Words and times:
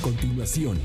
continuación. 0.00 0.78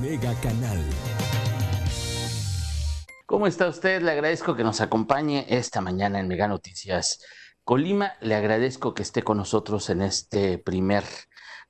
Mega 0.00 0.34
Canal. 0.40 0.78
¿Cómo 3.26 3.46
está 3.46 3.68
usted? 3.68 4.02
Le 4.02 4.12
agradezco 4.12 4.54
que 4.54 4.62
nos 4.62 4.80
acompañe 4.80 5.46
esta 5.48 5.80
mañana 5.80 6.20
en 6.20 6.28
Mega 6.28 6.48
Noticias 6.48 7.20
Colima. 7.64 8.12
Le 8.20 8.34
agradezco 8.34 8.94
que 8.94 9.02
esté 9.02 9.22
con 9.22 9.38
nosotros 9.38 9.90
en 9.90 10.02
este 10.02 10.58
primer 10.58 11.04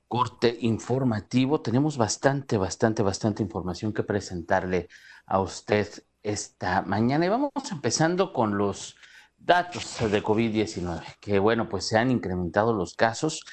corte 0.07 0.57
informativo. 0.61 1.61
Tenemos 1.61 1.97
bastante, 1.97 2.57
bastante, 2.57 3.01
bastante 3.01 3.41
información 3.41 3.93
que 3.93 4.03
presentarle 4.03 4.87
a 5.25 5.39
usted 5.39 5.87
esta 6.23 6.81
mañana. 6.81 7.25
Y 7.25 7.29
vamos 7.29 7.51
empezando 7.71 8.33
con 8.33 8.57
los 8.57 8.95
datos 9.37 9.97
de 9.99 10.23
COVID-19, 10.23 11.17
que 11.19 11.39
bueno, 11.39 11.69
pues 11.69 11.85
se 11.85 11.97
han 11.97 12.09
incrementado 12.09 12.73
los 12.73 12.95
casos. 12.95 13.45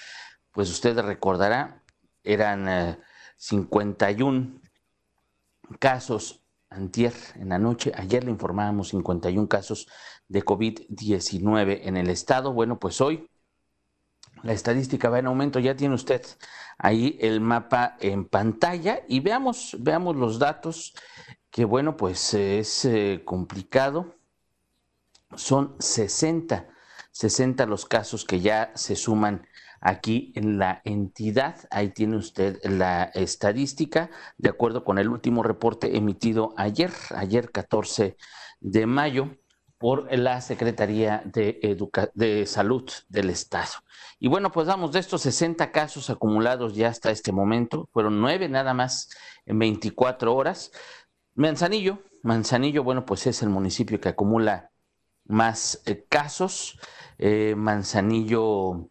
Pues 0.53 0.71
usted 0.71 0.99
recordará, 0.99 1.83
eran 2.23 2.99
51 3.37 4.39
eh, 4.39 5.77
casos 5.79 6.41
antier 6.71 7.13
en 7.35 7.51
la 7.51 7.59
noche. 7.59 7.93
Ayer 7.97 8.25
le 8.25 8.31
informábamos 8.31 8.89
51 8.89 9.49
casos 9.49 9.89
de 10.29 10.45
COVID-19 10.45 11.81
en 11.83 11.97
el 11.97 12.09
estado. 12.09 12.53
Bueno, 12.53 12.79
pues 12.79 13.01
hoy 13.01 13.29
la 14.43 14.53
estadística 14.53 15.11
va 15.11 15.19
en 15.19 15.27
aumento. 15.27 15.59
Ya 15.59 15.77
tiene 15.77 15.95
usted 15.95 16.25
ahí 16.79 17.19
el 17.21 17.41
mapa 17.41 17.97
en 18.01 18.25
pantalla 18.25 19.01
y 19.09 19.21
veamos, 19.21 19.77
veamos 19.81 20.17
los 20.17 20.39
datos 20.39 20.95
que 21.51 21.65
bueno, 21.65 21.97
pues 21.97 22.35
es 22.35 22.85
eh, 22.85 23.23
complicado. 23.25 24.17
Son 25.37 25.77
60, 25.79 26.69
60 27.13 27.67
los 27.67 27.87
casos 27.87 28.25
que 28.25 28.41
ya 28.41 28.73
se 28.75 28.97
suman 28.97 29.47
aquí 29.81 30.33
en 30.37 30.59
la 30.59 30.81
entidad. 30.85 31.57
Ahí 31.71 31.91
tiene 31.91 32.17
usted 32.17 32.59
la 32.65 33.05
estadística, 33.15 34.11
de 34.39 34.51
acuerdo 34.51 34.85
con 34.85 34.99
el 34.99 35.09
último 35.09 35.43
reporte 35.43 35.97
emitido 35.97 36.55
ayer, 36.57 36.93
ayer 37.15 37.51
14 37.51 38.17
de 38.61 38.87
mayo, 38.87 39.31
por 39.81 40.15
la 40.15 40.43
Secretaría 40.43 41.23
de, 41.25 41.79
de 42.13 42.45
Salud 42.45 42.91
del 43.09 43.31
Estado. 43.31 43.71
Y 44.19 44.29
bueno, 44.29 44.53
pues 44.53 44.67
vamos, 44.67 44.93
de 44.93 44.99
estos 44.99 45.23
60 45.23 45.73
casos 45.73 46.11
acumulados 46.11 46.75
ya 46.75 46.89
hasta 46.89 47.11
este 47.11 47.33
momento, 47.33 47.89
fueron 47.95 48.21
nueve 48.21 48.51
nada 48.51 48.75
más 48.75 49.09
en 49.47 49.59
24 49.59 50.35
horas. 50.35 50.71
Manzanillo, 51.41 52.03
Manzanillo, 52.23 52.85
bueno, 52.85 53.07
pues 53.07 53.27
es 53.27 53.41
el 53.41 53.49
municipio 53.49 53.99
que 53.99 54.11
acumula 54.11 54.73
más 55.25 55.81
eh, 55.87 56.05
casos. 56.07 56.79
Eh, 57.17 57.55
Manzanillo, 57.57 58.91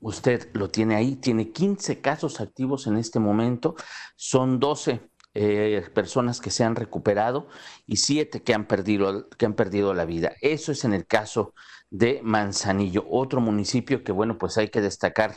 usted 0.00 0.48
lo 0.54 0.70
tiene 0.70 0.96
ahí, 0.96 1.16
tiene 1.16 1.52
15 1.52 2.00
casos 2.00 2.40
activos 2.40 2.86
en 2.86 2.96
este 2.96 3.20
momento, 3.20 3.74
son 4.16 4.58
12 4.58 5.02
eh, 5.34 5.86
personas 5.92 6.40
que 6.40 6.50
se 6.50 6.64
han 6.64 6.76
recuperado 6.76 7.48
y 7.84 7.96
7 7.96 8.42
que 8.42 8.54
han, 8.54 8.66
perdido, 8.66 9.28
que 9.28 9.44
han 9.44 9.52
perdido 9.52 9.92
la 9.92 10.06
vida. 10.06 10.32
Eso 10.40 10.72
es 10.72 10.86
en 10.86 10.94
el 10.94 11.06
caso 11.06 11.52
de 11.90 12.20
Manzanillo, 12.22 13.04
otro 13.06 13.42
municipio 13.42 14.02
que, 14.02 14.12
bueno, 14.12 14.38
pues 14.38 14.56
hay 14.56 14.68
que 14.68 14.80
destacar 14.80 15.36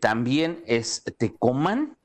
también 0.00 0.62
es 0.66 1.02
Tecomán, 1.18 1.98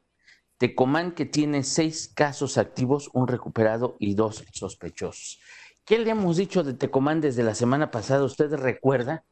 Tecomán 0.57 1.13
que 1.13 1.25
tiene 1.25 1.63
seis 1.63 2.11
casos 2.15 2.57
activos, 2.57 3.09
un 3.13 3.27
recuperado 3.27 3.97
y 3.99 4.15
dos 4.15 4.45
sospechosos. 4.53 5.39
¿Qué 5.85 5.99
le 5.99 6.09
hemos 6.09 6.37
dicho 6.37 6.63
de 6.63 6.73
Tecomán 6.73 7.21
desde 7.21 7.43
la 7.43 7.53
semana 7.53 7.91
pasada? 7.91 8.23
¿Usted 8.23 8.53
recuerda? 8.53 9.23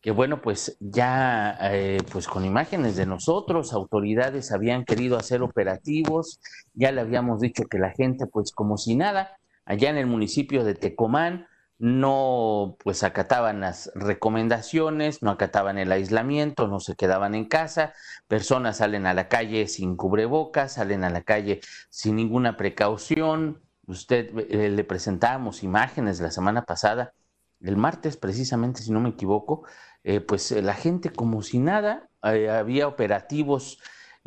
Que 0.00 0.12
bueno, 0.12 0.40
pues 0.40 0.76
ya 0.78 1.58
eh, 1.60 1.98
pues 2.12 2.28
con 2.28 2.44
imágenes 2.44 2.96
de 2.96 3.06
nosotros, 3.06 3.72
autoridades 3.72 4.52
habían 4.52 4.84
querido 4.84 5.16
hacer 5.18 5.42
operativos, 5.42 6.40
ya 6.72 6.92
le 6.92 7.00
habíamos 7.00 7.40
dicho 7.40 7.64
que 7.64 7.78
la 7.78 7.90
gente 7.90 8.26
pues 8.26 8.52
como 8.52 8.76
si 8.76 8.94
nada, 8.94 9.38
allá 9.64 9.90
en 9.90 9.96
el 9.96 10.06
municipio 10.06 10.62
de 10.62 10.74
Tecomán, 10.74 11.48
no 11.78 12.76
pues 12.82 13.04
acataban 13.04 13.60
las 13.60 13.90
recomendaciones, 13.94 15.22
no 15.22 15.30
acataban 15.30 15.78
el 15.78 15.92
aislamiento, 15.92 16.66
no 16.66 16.80
se 16.80 16.96
quedaban 16.96 17.34
en 17.34 17.44
casa, 17.44 17.92
personas 18.26 18.78
salen 18.78 19.06
a 19.06 19.14
la 19.14 19.28
calle 19.28 19.68
sin 19.68 19.96
cubrebocas, 19.96 20.72
salen 20.74 21.04
a 21.04 21.10
la 21.10 21.22
calle 21.22 21.60
sin 21.90 22.16
ninguna 22.16 22.56
precaución. 22.56 23.62
Usted 23.86 24.30
eh, 24.50 24.70
le 24.70 24.84
presentamos 24.84 25.62
imágenes 25.62 26.20
la 26.20 26.30
semana 26.30 26.64
pasada, 26.64 27.14
el 27.60 27.76
martes 27.76 28.16
precisamente, 28.16 28.82
si 28.82 28.90
no 28.90 29.00
me 29.00 29.10
equivoco, 29.10 29.64
eh, 30.02 30.20
pues 30.20 30.50
eh, 30.52 30.62
la 30.62 30.74
gente 30.74 31.10
como 31.10 31.42
si 31.42 31.58
nada, 31.58 32.08
había 32.20 32.88
operativos 32.88 33.78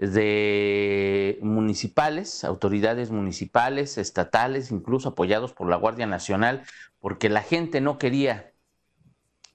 de 0.02 1.38
municipales, 1.44 2.44
autoridades 2.44 3.12
municipales, 3.12 4.00
estatales, 4.00 4.72
incluso 4.72 5.10
apoyados 5.10 5.54
por 5.54 5.70
la 5.70 5.76
Guardia 5.76 6.08
Nacional, 6.08 6.64
porque 7.00 7.30
la 7.30 7.44
gente 7.44 7.82
no 7.82 8.00
quería, 8.00 8.52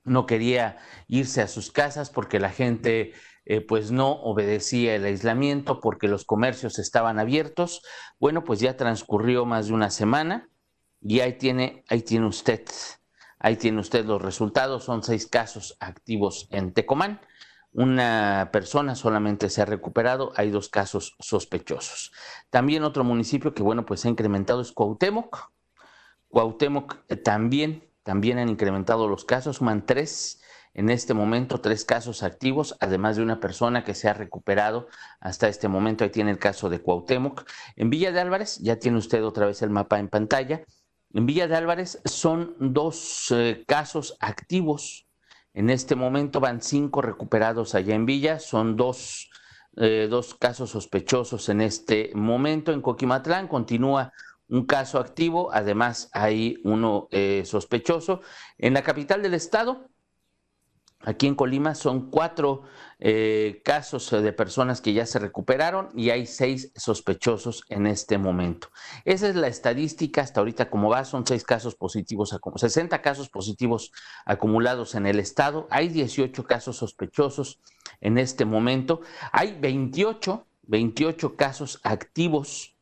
no 0.05 0.25
quería 0.25 0.79
irse 1.09 1.43
a 1.43 1.49
sus 1.49 1.73
casas, 1.73 2.11
porque 2.11 2.39
la 2.39 2.51
gente 2.51 3.12
eh, 3.45 3.61
pues 3.61 3.91
no 3.91 4.12
obedecía 4.12 4.95
el 4.95 5.05
aislamiento, 5.05 5.81
porque 5.81 6.07
los 6.07 6.25
comercios 6.25 6.78
estaban 6.78 7.19
abiertos. 7.19 7.83
Bueno, 8.21 8.45
pues 8.45 8.61
ya 8.61 8.77
transcurrió 8.77 9.47
más 9.47 9.67
de 9.67 9.75
una 9.75 9.91
semana 9.91 10.49
y 11.03 11.21
ahí 11.21 11.33
tiene, 11.39 11.84
ahí 11.89 12.03
tiene 12.03 12.27
usted, 12.27 12.63
ahí 13.41 13.57
tiene 13.57 13.81
usted 13.81 14.05
los 14.05 14.23
resultados. 14.23 14.84
Son 14.84 15.03
seis 15.03 15.27
casos 15.27 15.77
activos 15.81 16.47
en 16.53 16.73
Tecomán. 16.73 17.21
Una 17.77 18.49
persona 18.55 18.95
solamente 18.95 19.51
se 19.51 19.61
ha 19.61 19.67
recuperado, 19.67 20.33
hay 20.35 20.51
dos 20.51 20.71
casos 20.71 21.15
sospechosos. 21.19 22.11
También 22.49 22.85
otro 22.85 23.05
municipio 23.05 23.53
que, 23.53 23.63
bueno, 23.63 23.85
pues 23.85 24.07
ha 24.07 24.09
incrementado 24.09 24.63
es 24.63 24.73
Cuauhtémoc. 24.73 25.53
Cuauhtémoc 26.29 26.97
eh, 27.11 27.17
también, 27.17 27.87
también 28.03 28.39
han 28.39 28.49
incrementado 28.49 29.09
los 29.09 29.27
casos, 29.27 29.57
suman 29.57 29.85
tres 29.85 30.41
en 30.73 30.89
este 30.89 31.13
momento, 31.13 31.61
tres 31.61 31.85
casos 31.85 32.23
activos, 32.23 32.79
además 32.81 33.17
de 33.17 33.23
una 33.23 33.41
persona 33.41 33.85
que 33.85 33.93
se 33.93 34.09
ha 34.09 34.15
recuperado 34.15 34.89
hasta 35.21 35.47
este 35.47 35.69
momento. 35.69 36.03
Ahí 36.03 36.09
tiene 36.09 36.31
el 36.31 36.39
caso 36.39 36.71
de 36.71 36.81
Cuauhtémoc. 36.81 37.45
En 37.77 37.91
Villa 37.91 38.11
de 38.11 38.21
Álvarez, 38.21 38.57
ya 38.63 38.79
tiene 38.79 38.97
usted 38.97 39.23
otra 39.23 39.45
vez 39.45 39.61
el 39.61 39.69
mapa 39.69 39.99
en 39.99 40.09
pantalla. 40.09 40.65
En 41.13 41.27
Villa 41.27 41.47
de 41.47 41.57
Álvarez 41.57 42.01
son 42.07 42.57
dos 42.59 43.31
eh, 43.33 43.65
casos 43.67 44.17
activos 44.21 45.06
en 45.56 45.71
este 45.71 45.97
momento 45.97 46.39
van 46.39 46.61
cinco 46.61 47.00
recuperados 47.00 47.75
allá 47.75 47.94
en 47.94 48.05
Villa, 48.05 48.39
son 48.39 48.77
dos, 48.77 49.31
eh, 49.77 50.06
dos 50.11 50.34
casos 50.34 50.69
sospechosos 50.69 51.49
en 51.49 51.62
este 51.62 52.11
momento. 52.15 52.72
En 52.72 52.83
Coquimatlán 52.83 53.49
continúa 53.49 54.12
un 54.49 54.66
caso 54.66 54.99
activo, 54.99 55.50
además 55.50 56.11
hay 56.12 56.59
uno 56.62 57.09
eh, 57.11 57.43
sospechoso. 57.47 58.21
En 58.59 58.75
la 58.75 58.83
capital 58.83 59.22
del 59.22 59.33
estado, 59.33 59.89
Aquí 61.00 61.27
en 61.27 61.34
Colima 61.37 61.75
son 61.75 62.11
cuatro 62.11 62.62
eh, 62.99 63.61
casos 63.62 64.11
de 64.11 64.33
personas 64.33 64.81
que 64.81 64.95
ya 64.95 65.05
se 65.05 65.19
recuperaron 65.19 65.91
y 65.95 66.09
hay 66.09 66.25
seis 66.25 66.73
sospechosos 66.75 67.65
en 67.69 67.87
este 67.87 68.17
momento. 68.17 68.69
Esa 69.05 69.29
es 69.29 69.37
la 69.37 69.49
estadística 69.49 70.23
hasta 70.23 70.41
ahorita 70.41 70.71
como 70.71 70.89
va, 70.89 71.05
son 71.05 71.27
seis 71.27 71.45
casos 71.45 71.75
positivos, 71.75 72.34
60 72.57 73.03
casos 73.03 73.29
positivos 73.29 73.93
acumulados 74.25 74.95
en 74.95 75.07
el 75.07 75.21
estado, 75.21 75.69
hay 75.71 75.89
18 75.89 76.47
casos 76.47 76.79
sospechosos 76.79 77.61
en 78.01 78.17
este 78.17 78.47
momento, 78.47 79.03
hay 79.31 79.59
28, 79.61 80.47
28 80.63 81.37
casos 81.37 81.81
activos 81.83 82.77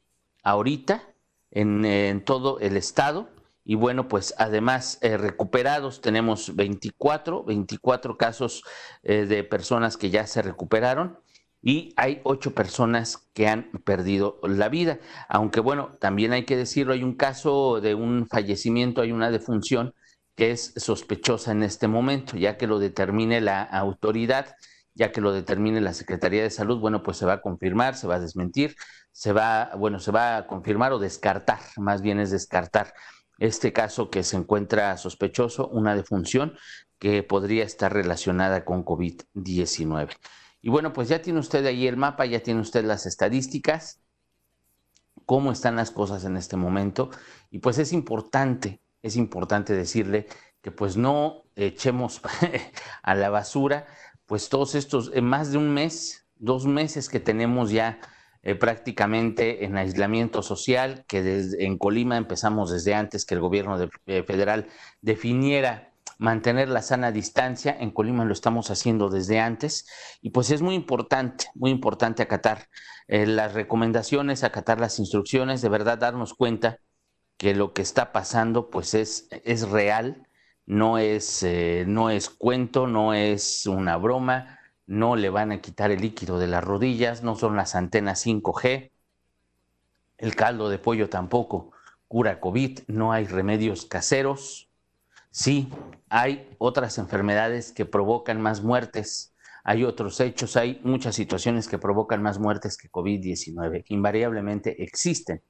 ahorita 0.44 1.02
en 1.50 2.24
todo 2.24 2.60
el 2.60 2.76
estado 2.76 3.33
y 3.64 3.76
bueno, 3.76 4.08
pues 4.08 4.34
además 4.38 4.98
eh, 5.00 5.16
recuperados 5.16 6.00
tenemos 6.02 6.54
24, 6.54 7.44
24 7.44 8.18
casos 8.18 8.62
eh, 9.02 9.24
de 9.24 9.42
personas 9.42 9.96
que 9.96 10.10
ya 10.10 10.26
se 10.26 10.42
recuperaron 10.42 11.18
y 11.62 11.94
hay 11.96 12.20
ocho 12.24 12.54
personas 12.54 13.30
que 13.32 13.48
han 13.48 13.70
perdido 13.84 14.38
la 14.42 14.68
vida. 14.68 14.98
Aunque 15.30 15.60
bueno, 15.60 15.96
también 15.98 16.32
hay 16.32 16.44
que 16.44 16.58
decirlo, 16.58 16.92
hay 16.92 17.02
un 17.02 17.14
caso 17.16 17.80
de 17.80 17.94
un 17.94 18.26
fallecimiento, 18.26 19.00
hay 19.00 19.12
una 19.12 19.30
defunción 19.30 19.94
que 20.36 20.50
es 20.50 20.74
sospechosa 20.76 21.52
en 21.52 21.62
este 21.62 21.88
momento, 21.88 22.36
ya 22.36 22.58
que 22.58 22.66
lo 22.66 22.78
determine 22.78 23.40
la 23.40 23.62
autoridad, 23.62 24.56
ya 24.92 25.10
que 25.10 25.22
lo 25.22 25.32
determine 25.32 25.80
la 25.80 25.94
Secretaría 25.94 26.42
de 26.42 26.50
Salud, 26.50 26.80
bueno, 26.80 27.02
pues 27.02 27.16
se 27.16 27.24
va 27.24 27.34
a 27.34 27.40
confirmar, 27.40 27.96
se 27.96 28.06
va 28.06 28.16
a 28.16 28.20
desmentir, 28.20 28.76
se 29.12 29.32
va, 29.32 29.70
bueno, 29.78 30.00
se 30.00 30.10
va 30.10 30.36
a 30.36 30.46
confirmar 30.46 30.92
o 30.92 30.98
descartar, 30.98 31.60
más 31.78 32.02
bien 32.02 32.20
es 32.20 32.30
descartar 32.30 32.92
este 33.38 33.72
caso 33.72 34.10
que 34.10 34.22
se 34.22 34.36
encuentra 34.36 34.96
sospechoso, 34.96 35.68
una 35.68 35.94
defunción 35.94 36.56
que 36.98 37.22
podría 37.22 37.64
estar 37.64 37.92
relacionada 37.92 38.64
con 38.64 38.84
COVID-19. 38.84 40.16
Y 40.62 40.70
bueno, 40.70 40.92
pues 40.92 41.08
ya 41.08 41.20
tiene 41.20 41.40
usted 41.40 41.66
ahí 41.66 41.86
el 41.86 41.96
mapa, 41.96 42.24
ya 42.24 42.42
tiene 42.42 42.60
usted 42.60 42.84
las 42.84 43.06
estadísticas, 43.06 44.00
cómo 45.26 45.52
están 45.52 45.76
las 45.76 45.90
cosas 45.90 46.24
en 46.24 46.36
este 46.36 46.56
momento. 46.56 47.10
Y 47.50 47.58
pues 47.58 47.78
es 47.78 47.92
importante, 47.92 48.80
es 49.02 49.16
importante 49.16 49.74
decirle 49.74 50.26
que 50.62 50.70
pues 50.70 50.96
no 50.96 51.44
echemos 51.56 52.22
a 53.02 53.14
la 53.14 53.28
basura 53.28 53.86
pues 54.26 54.48
todos 54.48 54.74
estos, 54.74 55.10
en 55.14 55.24
más 55.24 55.52
de 55.52 55.58
un 55.58 55.72
mes, 55.74 56.26
dos 56.36 56.66
meses 56.66 57.08
que 57.08 57.20
tenemos 57.20 57.70
ya 57.70 58.00
eh, 58.46 58.54
prácticamente 58.54 59.64
en 59.64 59.78
aislamiento 59.78 60.42
social, 60.42 61.06
que 61.08 61.22
desde, 61.22 61.64
en 61.64 61.78
Colima 61.78 62.18
empezamos 62.18 62.70
desde 62.70 62.94
antes 62.94 63.24
que 63.24 63.34
el 63.34 63.40
gobierno 63.40 63.78
eh, 64.04 64.22
federal 64.22 64.66
definiera 65.00 65.94
mantener 66.18 66.68
la 66.68 66.82
sana 66.82 67.10
distancia. 67.10 67.74
En 67.80 67.90
Colima 67.90 68.26
lo 68.26 68.34
estamos 68.34 68.70
haciendo 68.70 69.08
desde 69.08 69.40
antes 69.40 69.86
y 70.20 70.28
pues 70.28 70.50
es 70.50 70.60
muy 70.60 70.74
importante, 70.74 71.46
muy 71.54 71.70
importante 71.70 72.22
acatar 72.22 72.68
eh, 73.08 73.24
las 73.24 73.54
recomendaciones, 73.54 74.44
acatar 74.44 74.78
las 74.78 74.98
instrucciones, 74.98 75.62
de 75.62 75.70
verdad 75.70 75.96
darnos 75.96 76.34
cuenta 76.34 76.80
que 77.38 77.54
lo 77.54 77.72
que 77.72 77.80
está 77.80 78.12
pasando 78.12 78.68
pues 78.68 78.92
es, 78.92 79.26
es 79.30 79.66
real, 79.70 80.28
no 80.66 80.98
es, 80.98 81.46
no 81.86 82.10
es 82.10 82.28
cuento, 82.28 82.86
no 82.86 83.14
es 83.14 83.66
una 83.66 83.96
broma, 83.96 84.53
no 84.86 85.16
le 85.16 85.30
van 85.30 85.52
a 85.52 85.60
quitar 85.60 85.90
el 85.90 86.00
líquido 86.00 86.38
de 86.38 86.46
las 86.46 86.64
rodillas, 86.64 87.22
no 87.22 87.36
son 87.36 87.56
las 87.56 87.74
antenas 87.74 88.26
5G, 88.26 88.90
el 90.18 90.36
caldo 90.36 90.68
de 90.68 90.78
pollo 90.78 91.08
tampoco 91.08 91.72
cura 92.08 92.40
COVID, 92.40 92.80
no 92.86 93.12
hay 93.12 93.26
remedios 93.26 93.86
caseros, 93.86 94.70
Sí, 95.36 95.68
hay 96.10 96.48
otras 96.58 96.96
enfermedades 96.98 97.72
que 97.72 97.86
provocan 97.86 98.40
más 98.40 98.62
muertes, 98.62 99.34
hay 99.64 99.82
otros 99.82 100.20
hechos, 100.20 100.56
hay 100.56 100.80
muchas 100.84 101.16
situaciones 101.16 101.66
que 101.66 101.76
provocan 101.76 102.22
más 102.22 102.38
muertes 102.38 102.76
que 102.76 102.88
COVID-19. 102.88 103.82
Invariablemente 103.88 104.84
existen 104.84 105.42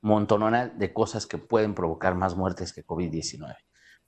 montononal 0.00 0.78
de 0.78 0.92
cosas 0.92 1.26
que 1.26 1.38
pueden 1.38 1.74
provocar 1.74 2.14
más 2.14 2.36
muertes 2.36 2.72
que 2.72 2.86
COVID-19. 2.86 3.56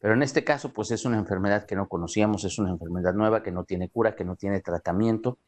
Pero 0.01 0.15
en 0.15 0.23
este 0.23 0.45
caso, 0.45 0.73
pues 0.73 0.91
es 0.91 1.05
una 1.05 1.19
enfermedad 1.19 1.67
que 1.67 1.75
no 1.75 1.89
conocíamos, 1.89 2.45
es 2.45 2.59
una 2.59 2.71
enfermedad 2.71 3.15
nueva 3.15 3.43
que 3.43 3.51
no 3.51 3.65
tiene 3.65 3.89
cura, 3.89 4.15
que 4.15 4.25
no 4.25 4.37
tiene 4.37 4.61
tratamiento, 4.61 5.39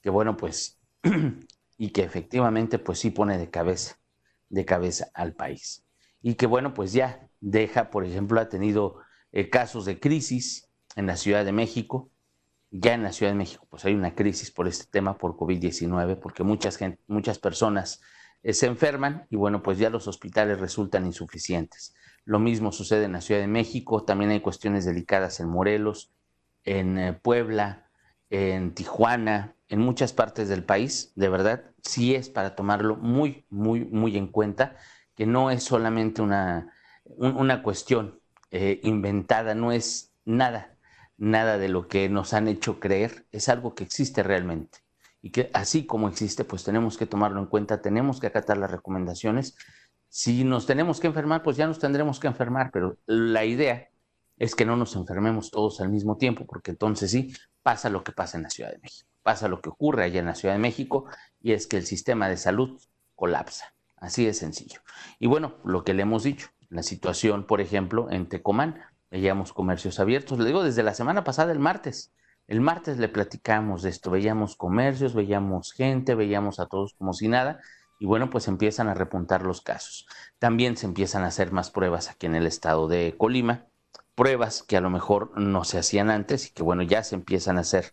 que 0.00 0.10
bueno, 0.10 0.36
pues, 0.36 0.80
y 1.78 1.90
que 1.90 2.02
efectivamente, 2.02 2.78
pues 2.78 2.98
sí 2.98 3.10
pone 3.10 3.36
de 3.36 3.50
cabeza, 3.50 3.96
de 4.48 4.64
cabeza 4.64 5.08
al 5.14 5.34
país. 5.34 5.84
Y 6.22 6.34
que 6.34 6.46
bueno, 6.46 6.72
pues 6.72 6.92
ya 6.92 7.28
deja, 7.40 7.90
por 7.90 8.04
ejemplo, 8.04 8.40
ha 8.40 8.48
tenido 8.48 8.96
eh, 9.32 9.50
casos 9.50 9.84
de 9.84 10.00
crisis 10.00 10.70
en 10.96 11.06
la 11.06 11.16
Ciudad 11.16 11.44
de 11.44 11.52
México. 11.52 12.10
Ya 12.70 12.94
en 12.94 13.02
la 13.02 13.12
Ciudad 13.12 13.32
de 13.32 13.38
México, 13.38 13.66
pues 13.70 13.84
hay 13.84 13.94
una 13.94 14.14
crisis 14.14 14.50
por 14.50 14.66
este 14.66 14.86
tema, 14.90 15.18
por 15.18 15.36
COVID-19, 15.36 16.18
porque 16.18 16.42
muchas, 16.42 16.78
muchas 17.06 17.38
personas 17.38 18.00
eh, 18.42 18.52
se 18.52 18.66
enferman 18.66 19.26
y 19.30 19.36
bueno, 19.36 19.62
pues 19.62 19.78
ya 19.78 19.90
los 19.90 20.08
hospitales 20.08 20.58
resultan 20.58 21.06
insuficientes. 21.06 21.94
Lo 22.24 22.38
mismo 22.38 22.72
sucede 22.72 23.04
en 23.04 23.12
la 23.12 23.20
Ciudad 23.20 23.40
de 23.40 23.46
México, 23.46 24.04
también 24.04 24.30
hay 24.30 24.40
cuestiones 24.40 24.84
delicadas 24.84 25.40
en 25.40 25.48
Morelos, 25.48 26.12
en 26.64 26.98
eh, 26.98 27.12
Puebla, 27.12 27.86
en 28.30 28.74
Tijuana, 28.74 29.54
en 29.68 29.80
muchas 29.80 30.12
partes 30.12 30.48
del 30.48 30.64
país, 30.64 31.12
de 31.16 31.28
verdad, 31.28 31.64
sí 31.82 32.14
es 32.14 32.28
para 32.28 32.54
tomarlo 32.54 32.96
muy, 32.96 33.44
muy, 33.50 33.84
muy 33.84 34.16
en 34.16 34.28
cuenta, 34.28 34.76
que 35.14 35.26
no 35.26 35.50
es 35.50 35.62
solamente 35.62 36.22
una, 36.22 36.72
una 37.16 37.62
cuestión 37.62 38.20
eh, 38.50 38.80
inventada, 38.82 39.54
no 39.54 39.72
es 39.72 40.12
nada, 40.24 40.76
nada 41.16 41.58
de 41.58 41.68
lo 41.68 41.88
que 41.88 42.08
nos 42.08 42.34
han 42.34 42.48
hecho 42.48 42.80
creer, 42.80 43.26
es 43.32 43.48
algo 43.48 43.74
que 43.74 43.84
existe 43.84 44.22
realmente. 44.22 44.78
Y 45.22 45.30
que 45.30 45.50
así 45.54 45.86
como 45.86 46.08
existe, 46.08 46.44
pues 46.44 46.64
tenemos 46.64 46.98
que 46.98 47.06
tomarlo 47.06 47.40
en 47.40 47.46
cuenta, 47.46 47.80
tenemos 47.80 48.20
que 48.20 48.26
acatar 48.26 48.58
las 48.58 48.70
recomendaciones. 48.70 49.56
Si 50.16 50.44
nos 50.44 50.64
tenemos 50.64 51.00
que 51.00 51.08
enfermar, 51.08 51.42
pues 51.42 51.56
ya 51.56 51.66
nos 51.66 51.80
tendremos 51.80 52.20
que 52.20 52.28
enfermar, 52.28 52.70
pero 52.72 52.96
la 53.04 53.44
idea 53.44 53.88
es 54.36 54.54
que 54.54 54.64
no 54.64 54.76
nos 54.76 54.94
enfermemos 54.94 55.50
todos 55.50 55.80
al 55.80 55.88
mismo 55.88 56.18
tiempo, 56.18 56.46
porque 56.46 56.70
entonces 56.70 57.10
sí 57.10 57.34
pasa 57.64 57.90
lo 57.90 58.04
que 58.04 58.12
pasa 58.12 58.36
en 58.36 58.44
la 58.44 58.50
Ciudad 58.50 58.70
de 58.70 58.78
México, 58.78 59.10
pasa 59.24 59.48
lo 59.48 59.60
que 59.60 59.70
ocurre 59.70 60.04
allá 60.04 60.20
en 60.20 60.26
la 60.26 60.36
Ciudad 60.36 60.54
de 60.54 60.60
México, 60.60 61.06
y 61.40 61.50
es 61.50 61.66
que 61.66 61.78
el 61.78 61.84
sistema 61.84 62.28
de 62.28 62.36
salud 62.36 62.80
colapsa. 63.16 63.74
Así 63.96 64.24
de 64.24 64.34
sencillo. 64.34 64.82
Y 65.18 65.26
bueno, 65.26 65.56
lo 65.64 65.82
que 65.82 65.94
le 65.94 66.02
hemos 66.02 66.22
dicho, 66.22 66.46
la 66.68 66.84
situación, 66.84 67.44
por 67.44 67.60
ejemplo, 67.60 68.08
en 68.08 68.28
Tecomán, 68.28 68.82
veíamos 69.10 69.52
comercios 69.52 69.98
abiertos, 69.98 70.38
le 70.38 70.44
digo 70.44 70.62
desde 70.62 70.84
la 70.84 70.94
semana 70.94 71.24
pasada, 71.24 71.50
el 71.50 71.58
martes. 71.58 72.12
El 72.46 72.60
martes 72.60 72.98
le 72.98 73.08
platicamos 73.08 73.82
de 73.82 73.90
esto, 73.90 74.12
veíamos 74.12 74.54
comercios, 74.54 75.12
veíamos 75.12 75.72
gente, 75.72 76.14
veíamos 76.14 76.60
a 76.60 76.66
todos 76.66 76.94
como 76.94 77.14
si 77.14 77.26
nada, 77.26 77.58
y 77.98 78.06
bueno, 78.06 78.30
pues 78.30 78.48
empiezan 78.48 78.88
a 78.88 78.94
repuntar 78.94 79.42
los 79.42 79.60
casos. 79.60 80.06
También 80.38 80.76
se 80.76 80.86
empiezan 80.86 81.22
a 81.22 81.28
hacer 81.28 81.52
más 81.52 81.70
pruebas 81.70 82.10
aquí 82.10 82.26
en 82.26 82.34
el 82.34 82.46
estado 82.46 82.88
de 82.88 83.14
Colima, 83.16 83.66
pruebas 84.14 84.62
que 84.62 84.76
a 84.76 84.80
lo 84.80 84.90
mejor 84.90 85.38
no 85.38 85.64
se 85.64 85.78
hacían 85.78 86.10
antes 86.10 86.48
y 86.48 86.52
que 86.52 86.62
bueno, 86.62 86.82
ya 86.82 87.02
se 87.02 87.14
empiezan 87.14 87.58
a 87.58 87.62
hacer 87.62 87.90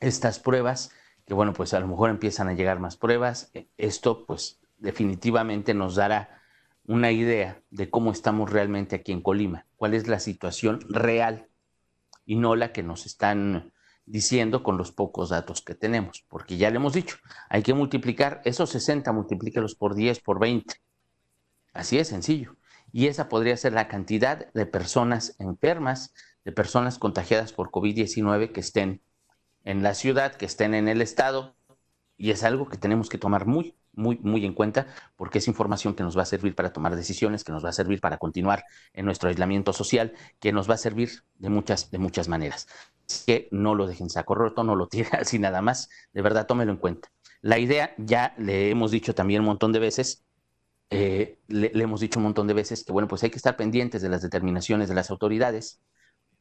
estas 0.00 0.38
pruebas, 0.38 0.90
que 1.26 1.34
bueno, 1.34 1.52
pues 1.52 1.74
a 1.74 1.80
lo 1.80 1.88
mejor 1.88 2.10
empiezan 2.10 2.48
a 2.48 2.54
llegar 2.54 2.78
más 2.78 2.96
pruebas. 2.96 3.52
Esto 3.76 4.26
pues 4.26 4.60
definitivamente 4.78 5.74
nos 5.74 5.96
dará 5.96 6.42
una 6.86 7.10
idea 7.10 7.62
de 7.70 7.90
cómo 7.90 8.12
estamos 8.12 8.50
realmente 8.50 8.96
aquí 8.96 9.12
en 9.12 9.22
Colima, 9.22 9.66
cuál 9.76 9.94
es 9.94 10.06
la 10.06 10.20
situación 10.20 10.80
real 10.88 11.48
y 12.26 12.36
no 12.36 12.56
la 12.56 12.72
que 12.72 12.82
nos 12.82 13.06
están 13.06 13.73
diciendo 14.06 14.62
con 14.62 14.76
los 14.76 14.92
pocos 14.92 15.30
datos 15.30 15.62
que 15.62 15.74
tenemos, 15.74 16.24
porque 16.28 16.56
ya 16.56 16.70
le 16.70 16.76
hemos 16.76 16.92
dicho, 16.92 17.16
hay 17.48 17.62
que 17.62 17.74
multiplicar 17.74 18.42
esos 18.44 18.70
60, 18.70 19.12
multiplíquelos 19.12 19.74
por 19.74 19.94
10, 19.94 20.20
por 20.20 20.38
20. 20.38 20.74
Así 21.72 21.98
es 21.98 22.08
sencillo. 22.08 22.56
Y 22.92 23.06
esa 23.08 23.28
podría 23.28 23.56
ser 23.56 23.72
la 23.72 23.88
cantidad 23.88 24.52
de 24.52 24.66
personas 24.66 25.34
enfermas, 25.38 26.14
de 26.44 26.52
personas 26.52 26.98
contagiadas 26.98 27.52
por 27.52 27.70
COVID-19 27.70 28.52
que 28.52 28.60
estén 28.60 29.02
en 29.64 29.82
la 29.82 29.94
ciudad, 29.94 30.34
que 30.34 30.46
estén 30.46 30.74
en 30.74 30.88
el 30.88 31.02
estado, 31.02 31.56
y 32.16 32.30
es 32.30 32.44
algo 32.44 32.68
que 32.68 32.76
tenemos 32.76 33.08
que 33.08 33.18
tomar 33.18 33.46
muy, 33.46 33.74
muy, 33.96 34.18
muy 34.22 34.44
en 34.44 34.54
cuenta 34.54 34.86
porque 35.16 35.38
es 35.38 35.48
información 35.48 35.94
que 35.94 36.02
nos 36.02 36.16
va 36.16 36.22
a 36.22 36.26
servir 36.26 36.54
para 36.54 36.72
tomar 36.72 36.96
decisiones, 36.96 37.44
que 37.44 37.52
nos 37.52 37.64
va 37.64 37.70
a 37.70 37.72
servir 37.72 38.00
para 38.00 38.18
continuar 38.18 38.64
en 38.92 39.04
nuestro 39.04 39.28
aislamiento 39.28 39.72
social, 39.72 40.12
que 40.40 40.52
nos 40.52 40.68
va 40.68 40.74
a 40.74 40.78
servir 40.78 41.10
de 41.38 41.50
muchas, 41.50 41.90
de 41.90 41.98
muchas 41.98 42.28
maneras. 42.28 42.68
Que 43.26 43.48
no 43.50 43.74
lo 43.74 43.86
dejen 43.86 44.10
saco 44.10 44.34
roto, 44.34 44.64
no 44.64 44.76
lo 44.76 44.86
tire 44.88 45.08
así 45.12 45.38
nada 45.38 45.62
más, 45.62 45.90
de 46.12 46.22
verdad 46.22 46.46
tómelo 46.46 46.72
en 46.72 46.78
cuenta. 46.78 47.10
La 47.40 47.58
idea, 47.58 47.94
ya 47.98 48.34
le 48.38 48.70
hemos 48.70 48.90
dicho 48.90 49.14
también 49.14 49.40
un 49.40 49.46
montón 49.46 49.72
de 49.72 49.78
veces, 49.78 50.24
eh, 50.90 51.38
le, 51.48 51.70
le, 51.74 51.84
hemos 51.84 52.00
dicho 52.00 52.18
un 52.18 52.24
montón 52.24 52.46
de 52.46 52.54
veces 52.54 52.84
que, 52.84 52.92
bueno, 52.92 53.08
pues 53.08 53.22
hay 53.22 53.30
que 53.30 53.36
estar 53.36 53.56
pendientes 53.56 54.00
de 54.00 54.08
las 54.08 54.22
determinaciones 54.22 54.88
de 54.88 54.94
las 54.94 55.10
autoridades. 55.10 55.80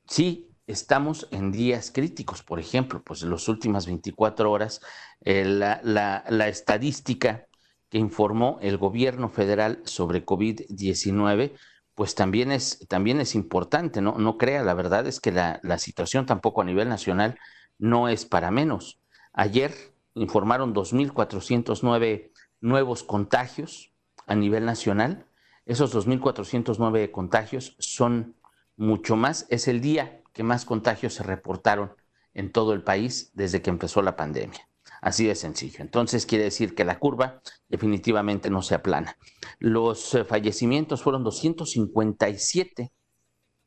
Sí, 0.07 0.52
estamos 0.67 1.27
en 1.31 1.51
días 1.51 1.91
críticos, 1.91 2.43
por 2.43 2.59
ejemplo, 2.59 3.01
pues 3.03 3.23
en 3.23 3.29
las 3.29 3.47
últimas 3.47 3.85
24 3.85 4.51
horas, 4.51 4.81
eh, 5.21 5.45
la, 5.45 6.47
estadística 6.47 7.47
que 7.89 7.97
informó 7.97 8.59
el 8.61 8.77
gobierno 8.77 9.29
federal 9.29 9.81
sobre 9.85 10.25
COVID-19, 10.25 11.53
pues 11.95 12.15
también 12.15 12.51
es, 12.51 12.85
también 12.87 13.19
es 13.19 13.35
importante, 13.35 14.01
¿no? 14.01 14.17
No 14.17 14.37
crea, 14.37 14.63
la 14.63 14.73
verdad 14.73 15.05
es 15.05 15.19
que 15.19 15.31
la, 15.31 15.59
la 15.63 15.77
situación 15.77 16.25
tampoco 16.25 16.61
a 16.61 16.65
nivel 16.65 16.89
nacional 16.89 17.37
no 17.77 18.07
es 18.07 18.25
para 18.25 18.49
menos. 18.49 18.99
Ayer 19.33 19.73
informaron 20.15 20.73
2.409 20.73 22.31
nuevos 22.61 23.03
contagios 23.03 23.91
a 24.25 24.35
nivel 24.35 24.65
nacional. 24.65 25.27
Esos 25.65 25.95
2.409 25.95 27.11
contagios 27.11 27.75
son 27.77 28.35
mucho 28.75 29.15
más. 29.15 29.45
Es 29.49 29.67
el 29.67 29.81
día 29.81 30.22
que 30.33 30.43
más 30.43 30.65
contagios 30.65 31.13
se 31.13 31.23
reportaron 31.23 31.95
en 32.33 32.51
todo 32.51 32.73
el 32.73 32.83
país 32.83 33.31
desde 33.33 33.61
que 33.61 33.69
empezó 33.69 34.01
la 34.01 34.15
pandemia. 34.15 34.67
Así 35.01 35.25
de 35.25 35.35
sencillo. 35.35 35.77
Entonces 35.81 36.25
quiere 36.25 36.45
decir 36.45 36.75
que 36.75 36.85
la 36.85 36.99
curva 36.99 37.41
definitivamente 37.69 38.49
no 38.49 38.61
se 38.61 38.75
aplana. 38.75 39.17
Los 39.59 40.13
eh, 40.15 40.25
fallecimientos 40.25 41.03
fueron 41.03 41.23
257 41.23 42.91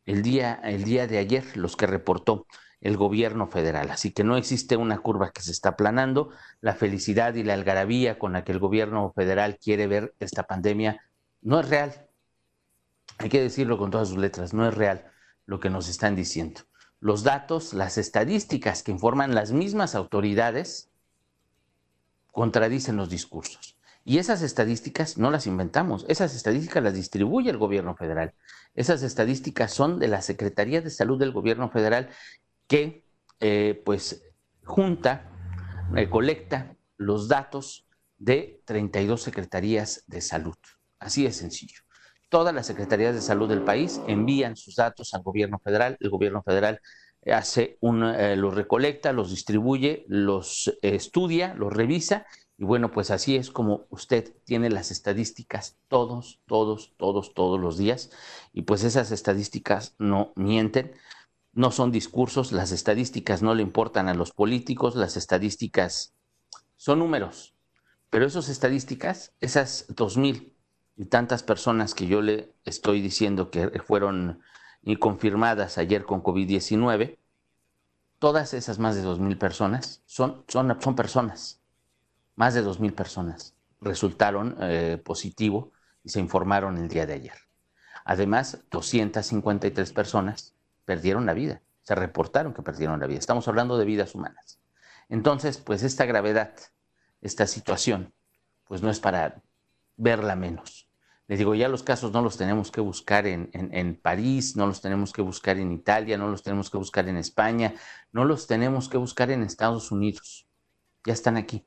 el 0.05 0.23
día, 0.23 0.55
el 0.65 0.85
día 0.85 1.07
de 1.07 1.19
ayer, 1.19 1.45
los 1.57 1.77
que 1.77 1.87
reportó 1.87 2.47
el 2.81 2.97
gobierno 2.97 3.49
federal. 3.49 3.91
Así 3.91 4.13
que 4.13 4.25
no 4.25 4.37
existe 4.37 4.77
una 4.77 4.99
curva 4.99 5.31
que 5.31 5.43
se 5.43 5.51
está 5.51 5.71
aplanando. 5.71 6.31
La 6.61 6.75
felicidad 6.75 7.35
y 7.35 7.43
la 7.43 7.55
algarabía 7.55 8.19
con 8.19 8.33
la 8.33 8.45
que 8.45 8.53
el 8.53 8.59
gobierno 8.59 9.13
federal 9.15 9.59
quiere 9.59 9.87
ver 9.87 10.15
esta 10.21 10.45
pandemia 10.45 11.03
no 11.43 11.61
es 11.61 11.69
real. 11.69 12.09
Hay 13.19 13.29
que 13.29 13.43
decirlo 13.43 13.79
con 13.79 13.91
todas 13.91 14.09
sus 14.09 14.19
letras, 14.19 14.53
no 14.53 14.67
es 14.67 14.75
real 14.75 15.11
lo 15.47 15.61
que 15.61 15.71
nos 15.71 15.89
están 15.89 16.15
diciendo. 16.17 16.63
Los 17.01 17.23
datos, 17.23 17.73
las 17.73 17.99
estadísticas 17.99 18.83
que 18.83 18.93
informan 18.93 19.35
las 19.35 19.53
mismas 19.53 19.95
autoridades 19.95 20.91
contradicen 22.33 22.97
los 22.97 23.09
discursos. 23.09 23.79
Y 24.05 24.19
esas 24.19 24.43
estadísticas 24.43 25.19
no 25.19 25.31
las 25.31 25.47
inventamos, 25.47 26.05
esas 26.09 26.35
estadísticas 26.35 26.83
las 26.83 26.95
distribuye 26.95 27.51
el 27.51 27.59
gobierno 27.59 27.97
federal. 27.97 28.35
Esas 28.75 29.03
estadísticas 29.03 29.73
son 29.73 29.99
de 29.99 30.09
la 30.09 30.23
Secretaría 30.23 30.81
de 30.81 30.91
Salud 30.91 31.19
del 31.19 31.33
gobierno 31.33 31.71
federal 31.71 32.11
que 32.69 33.05
eh, 33.41 33.83
pues 33.85 34.23
junta, 34.65 35.31
recolecta 35.91 36.77
los 36.97 37.29
datos 37.29 37.89
de 38.19 38.63
32 38.65 39.23
secretarías 39.23 40.05
de 40.07 40.21
salud. 40.21 40.57
Así 40.99 41.25
de 41.25 41.33
sencillo. 41.33 41.86
Todas 42.29 42.55
las 42.55 42.67
secretarías 42.67 43.15
de 43.15 43.21
salud 43.21 43.49
del 43.49 43.63
país 43.63 44.01
envían 44.07 44.57
sus 44.57 44.77
datos 44.77 45.15
al 45.15 45.23
gobierno 45.23 45.59
federal, 45.59 45.97
el 46.01 46.11
gobierno 46.11 46.43
federal 46.43 46.81
hace 47.33 47.77
un, 47.81 48.05
eh, 48.05 48.37
los 48.37 48.55
recolecta, 48.55 49.13
los 49.13 49.31
distribuye, 49.31 50.05
los 50.09 50.69
eh, 50.83 50.95
estudia, 50.95 51.55
los 51.55 51.73
revisa. 51.73 52.27
Y 52.59 52.65
bueno, 52.65 52.91
pues 52.91 53.11
así 53.11 53.37
es 53.37 53.51
como 53.51 53.87
usted 53.91 54.33
tiene 54.45 54.71
las 54.71 54.91
estadísticas 54.91 55.77
todos, 55.89 56.41
todos, 56.47 56.95
todos, 56.97 57.35
todos 57.35 57.61
los 57.61 57.77
días. 57.77 58.11
Y 58.53 58.63
pues 58.63 58.85
esas 58.85 59.11
estadísticas 59.13 59.95
no 59.99 60.33
mienten, 60.37 60.93
no 61.53 61.71
son 61.71 61.91
discursos, 61.91 62.53
las 62.53 62.73
estadísticas 62.73 63.43
no 63.43 63.55
le 63.55 63.63
importan 63.63 64.09
a 64.09 64.15
los 64.15 64.33
políticos, 64.33 64.95
las 64.97 65.17
estadísticas 65.17 66.15
son 66.77 66.99
números, 67.01 67.55
pero 68.11 68.27
esas 68.27 68.49
estadísticas, 68.49 69.33
esas 69.41 69.87
dos 69.89 70.17
mil 70.17 70.56
y 70.97 71.07
tantas 71.07 71.43
personas 71.43 71.95
que 71.95 72.07
yo 72.07 72.23
le 72.23 72.55
estoy 72.65 73.01
diciendo 73.01 73.51
que 73.51 73.69
fueron 73.87 74.41
confirmadas 74.99 75.79
ayer 75.79 76.05
con 76.05 76.23
COVID-19, 76.23 77.19
todas 78.19 78.55
esas 78.55 78.79
más 78.79 78.97
de 78.97 79.03
dos 79.03 79.21
mil 79.21 79.37
personas 79.37 80.03
son, 80.07 80.45
son, 80.49 80.81
son 80.81 80.97
personas, 80.97 81.61
más 82.35 82.55
de 82.55 82.63
dos 82.63 82.81
mil 82.81 82.93
personas 82.93 83.57
resultaron 83.81 84.57
eh, 84.61 85.01
positivo 85.03 85.73
y 86.03 86.11
se 86.11 86.21
informaron 86.21 86.77
el 86.79 86.89
día 86.89 87.07
de 87.07 87.15
ayer. 87.15 87.35
Además, 88.05 88.59
253 88.71 89.93
personas 89.93 90.55
perdieron 90.85 91.27
la 91.27 91.35
vida, 91.35 91.63
se 91.83 91.95
reportaron 91.95 92.55
que 92.55 92.63
perdieron 92.63 93.01
la 93.01 93.07
vida. 93.07 93.19
Estamos 93.19 93.49
hablando 93.49 93.79
de 93.79 93.85
vidas 93.85 94.15
humanas. 94.15 94.61
Entonces, 95.09 95.59
pues 95.59 95.83
esta 95.83 96.05
gravedad, 96.05 96.55
esta 97.21 97.47
situación, 97.47 98.13
pues 98.65 98.83
no 98.83 98.91
es 98.91 99.01
para 99.01 99.43
verla 99.97 100.37
menos. 100.37 100.86
Les 101.29 101.39
digo, 101.39 101.55
ya 101.55 101.69
los 101.69 101.83
casos 101.83 102.13
no 102.13 102.23
los 102.23 102.37
tenemos 102.37 102.71
que 102.71 102.81
buscar 102.81 103.27
en, 103.27 103.51
en, 103.53 103.97
París, 103.97 104.55
no 104.57 104.67
los 104.67 104.81
tenemos 104.81 105.13
que 105.13 105.23
buscar 105.23 105.59
en 105.59 105.73
Italia, 105.73 106.17
no 106.17 106.29
los 106.29 106.43
tenemos 106.43 106.71
que 106.71 106.79
buscar 106.79 107.09
en 107.09 107.17
España, 107.17 107.75
no 108.13 108.25
los 108.25 108.47
tenemos 108.47 108.89
que 108.89 108.97
buscar 108.97 109.31
en 109.31 109.43
Estados 109.43 109.91
Unidos. 109.91 110.47
Ya 111.05 111.13
están 111.13 111.37
aquí. 111.37 111.67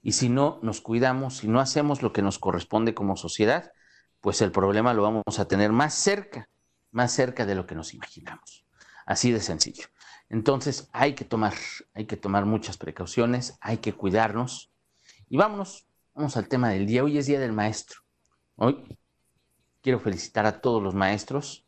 Y 0.00 0.12
si 0.12 0.28
no 0.28 0.60
nos 0.62 0.80
cuidamos, 0.80 1.38
si 1.38 1.48
no 1.48 1.60
hacemos 1.60 2.02
lo 2.02 2.12
que 2.12 2.22
nos 2.22 2.38
corresponde 2.38 2.94
como 2.94 3.16
sociedad, 3.16 3.72
pues 4.20 4.40
el 4.42 4.52
problema 4.52 4.94
lo 4.94 5.02
vamos 5.02 5.38
a 5.38 5.48
tener 5.48 5.72
más 5.72 5.94
cerca 5.94 6.48
más 6.92 7.12
cerca 7.12 7.44
de 7.44 7.56
lo 7.56 7.66
que 7.66 7.74
nos 7.74 7.92
imaginamos. 7.94 8.64
Así 9.04 9.32
de 9.32 9.40
sencillo. 9.40 9.86
Entonces 10.28 10.88
hay 10.92 11.14
que 11.14 11.24
tomar, 11.24 11.54
hay 11.94 12.06
que 12.06 12.16
tomar 12.16 12.44
muchas 12.46 12.76
precauciones, 12.76 13.58
hay 13.60 13.78
que 13.78 13.92
cuidarnos. 13.94 14.70
Y 15.28 15.36
vámonos, 15.36 15.86
vamos 16.14 16.36
al 16.36 16.48
tema 16.48 16.68
del 16.68 16.86
día. 16.86 17.02
Hoy 17.02 17.18
es 17.18 17.26
Día 17.26 17.40
del 17.40 17.52
Maestro. 17.52 18.01
Hoy 18.56 18.98
quiero 19.80 19.98
felicitar 19.98 20.46
a 20.46 20.60
todos 20.60 20.82
los 20.82 20.94
maestros 20.94 21.66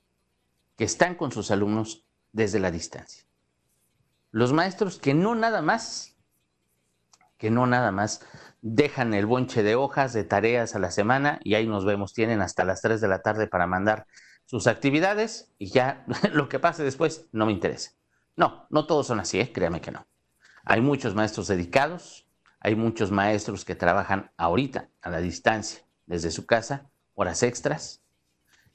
que 0.77 0.85
están 0.85 1.15
con 1.15 1.33
sus 1.33 1.51
alumnos 1.51 2.07
desde 2.33 2.61
la 2.61 2.71
distancia. 2.71 3.25
Los 4.31 4.53
maestros 4.53 4.99
que 4.99 5.15
no 5.15 5.35
nada 5.35 5.63
más, 5.63 6.17
que 7.39 7.51
no 7.51 7.67
nada 7.67 7.91
más 7.93 8.27
dejan 8.61 9.15
el 9.15 9.27
bonche 9.27 9.63
de 9.63 9.77
hojas, 9.77 10.13
de 10.13 10.25
tareas 10.25 10.75
a 10.75 10.79
la 10.79 10.91
semana 10.91 11.41
y 11.43 11.55
ahí 11.55 11.67
nos 11.67 11.85
vemos, 11.85 12.13
tienen 12.13 12.41
hasta 12.41 12.65
las 12.65 12.83
3 12.83 13.01
de 13.01 13.09
la 13.09 13.23
tarde 13.23 13.47
para 13.47 13.67
mandar 13.67 14.07
sus 14.45 14.67
actividades 14.67 15.53
y 15.59 15.71
ya 15.71 16.05
lo 16.33 16.49
que 16.49 16.59
pase 16.59 16.83
después 16.83 17.29
no 17.33 17.47
me 17.47 17.53
interesa. 17.53 17.93
No, 18.37 18.67
no 18.71 18.87
todos 18.87 19.07
son 19.07 19.21
así, 19.21 19.41
¿eh? 19.41 19.53
créame 19.53 19.81
que 19.81 19.93
no. 19.93 20.07
Hay 20.65 20.81
muchos 20.81 21.15
maestros 21.15 21.47
dedicados, 21.47 22.27
hay 22.59 22.75
muchos 22.75 23.11
maestros 23.11 23.65
que 23.65 23.75
trabajan 23.75 24.33
ahorita 24.37 24.89
a 25.03 25.11
la 25.11 25.19
distancia 25.21 25.84
desde 26.07 26.31
su 26.31 26.47
casa, 26.47 26.91
horas 27.15 27.43
extras, 27.43 28.03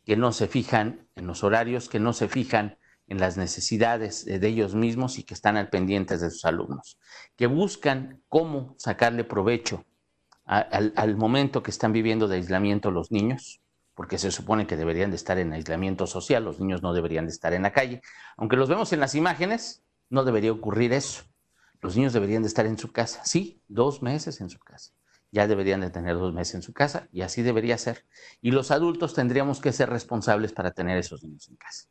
que 0.05 0.17
no 0.17 0.31
se 0.31 0.47
fijan 0.47 1.07
en 1.15 1.27
los 1.27 1.43
horarios, 1.43 1.89
que 1.89 1.99
no 1.99 2.13
se 2.13 2.27
fijan 2.27 2.77
en 3.07 3.19
las 3.19 3.37
necesidades 3.37 4.25
de 4.25 4.47
ellos 4.47 4.75
mismos 4.75 5.17
y 5.17 5.23
que 5.23 5.33
están 5.33 5.57
al 5.57 5.69
pendientes 5.69 6.21
de 6.21 6.29
sus 6.29 6.45
alumnos, 6.45 6.97
que 7.35 7.47
buscan 7.47 8.21
cómo 8.29 8.75
sacarle 8.77 9.23
provecho 9.23 9.85
al, 10.45 10.93
al 10.95 11.15
momento 11.15 11.61
que 11.61 11.71
están 11.71 11.91
viviendo 11.91 12.27
de 12.27 12.37
aislamiento 12.37 12.91
los 12.91 13.11
niños, 13.11 13.61
porque 13.95 14.17
se 14.17 14.31
supone 14.31 14.65
que 14.65 14.77
deberían 14.77 15.09
de 15.09 15.17
estar 15.17 15.37
en 15.39 15.51
aislamiento 15.53 16.07
social, 16.07 16.45
los 16.45 16.59
niños 16.59 16.81
no 16.81 16.93
deberían 16.93 17.25
de 17.25 17.31
estar 17.31 17.53
en 17.53 17.63
la 17.63 17.73
calle. 17.73 18.01
Aunque 18.37 18.55
los 18.55 18.69
vemos 18.69 18.93
en 18.93 18.99
las 18.99 19.13
imágenes, 19.13 19.83
no 20.09 20.23
debería 20.23 20.51
ocurrir 20.51 20.93
eso. 20.93 21.23
Los 21.81 21.95
niños 21.97 22.13
deberían 22.13 22.41
de 22.41 22.47
estar 22.47 22.65
en 22.65 22.77
su 22.77 22.91
casa, 22.91 23.23
sí, 23.25 23.61
dos 23.67 24.01
meses 24.01 24.41
en 24.41 24.49
su 24.49 24.59
casa. 24.59 24.93
Ya 25.31 25.47
deberían 25.47 25.81
de 25.81 25.89
tener 25.89 26.17
dos 26.17 26.33
meses 26.33 26.55
en 26.55 26.61
su 26.61 26.73
casa 26.73 27.07
y 27.11 27.21
así 27.21 27.41
debería 27.41 27.77
ser. 27.77 28.05
Y 28.41 28.51
los 28.51 28.71
adultos 28.71 29.13
tendríamos 29.13 29.59
que 29.61 29.71
ser 29.71 29.89
responsables 29.89 30.53
para 30.53 30.71
tener 30.71 30.97
esos 30.97 31.23
niños 31.23 31.47
en 31.49 31.55
casa. 31.55 31.87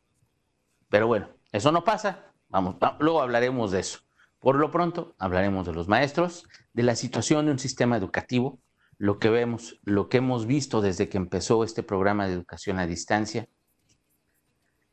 Pero 0.89 1.07
bueno, 1.07 1.29
eso 1.51 1.71
no 1.71 1.83
pasa. 1.83 2.33
Vamos, 2.49 2.75
luego 2.99 3.21
hablaremos 3.21 3.71
de 3.71 3.79
eso. 3.79 3.99
Por 4.39 4.55
lo 4.55 4.71
pronto, 4.71 5.15
hablaremos 5.19 5.65
de 5.65 5.73
los 5.73 5.87
maestros, 5.87 6.45
de 6.73 6.83
la 6.83 6.95
situación 6.95 7.45
de 7.45 7.51
un 7.51 7.59
sistema 7.59 7.97
educativo 7.97 8.59
lo 8.99 9.17
que 9.17 9.29
vemos, 9.29 9.79
lo 9.83 10.09
que 10.09 10.17
hemos 10.17 10.45
visto 10.45 10.81
desde 10.81 11.07
que 11.07 11.17
empezó 11.17 11.63
este 11.63 11.83
programa 11.83 12.27
de 12.27 12.33
educación 12.33 12.79
a 12.79 12.85
distancia. 12.85 13.47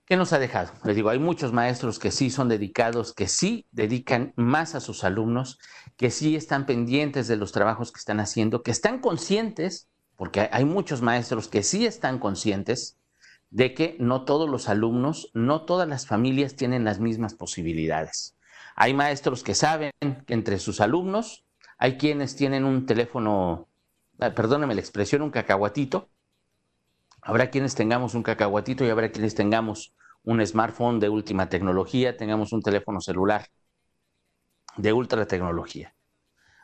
¿Qué 0.07 0.17
nos 0.17 0.33
ha 0.33 0.39
dejado? 0.39 0.73
Les 0.85 0.95
digo, 0.95 1.11
hay 1.11 1.19
muchos 1.19 1.53
maestros 1.53 1.99
que 1.99 2.13
sí 2.13 2.31
son 2.31 2.49
dedicados, 2.49 3.13
que 3.13 3.27
sí 3.27 3.67
dedican 3.73 4.33
más 4.37 4.77
a 4.77 4.81
sus 4.81 5.03
alumnos, 5.03 5.59
que 5.97 6.11
sí 6.11 6.37
están 6.37 6.65
pendientes 6.65 7.27
de 7.27 7.37
los 7.37 7.51
trabajos 7.51 7.91
que 7.91 7.99
están 7.99 8.21
haciendo, 8.21 8.63
que 8.63 8.71
están 8.71 9.01
conscientes, 9.01 9.89
porque 10.15 10.49
hay 10.53 10.65
muchos 10.65 11.03
maestros 11.03 11.49
que 11.49 11.65
sí 11.65 11.87
están 11.87 12.21
conscientes 12.21 12.97
de 13.51 13.75
que 13.75 13.97
no 13.99 14.25
todos 14.25 14.49
los 14.49 14.69
alumnos, 14.69 15.31
no 15.35 15.63
todas 15.65 15.89
las 15.89 16.07
familias 16.07 16.55
tienen 16.55 16.85
las 16.85 17.01
mismas 17.01 17.35
posibilidades. 17.35 18.37
Hay 18.77 18.95
maestros 18.95 19.43
que 19.43 19.55
saben 19.55 19.91
que 20.01 20.35
entre 20.35 20.61
sus 20.61 20.81
alumnos 20.81 21.45
hay 21.79 21.97
quienes 21.99 22.37
tienen 22.37 22.65
un 22.65 22.87
teléfono 22.87 23.67
Ah, 24.19 24.31
perdóneme 24.35 24.75
la 24.75 24.81
expresión, 24.81 25.23
un 25.23 25.31
cacahuatito. 25.31 26.09
Habrá 27.27 27.51
quienes 27.51 27.75
tengamos 27.75 28.15
un 28.15 28.23
cacahuatito 28.23 28.85
y 28.85 28.89
habrá 28.89 29.11
quienes 29.11 29.35
tengamos 29.35 29.93
un 30.23 30.45
smartphone 30.47 31.01
de 31.01 31.09
última 31.09 31.49
tecnología, 31.49 32.17
tengamos 32.17 32.53
un 32.53 32.63
teléfono 32.63 33.01
celular 33.01 33.49
de 34.77 34.93
ultra 34.93 35.27
tecnología. 35.27 35.93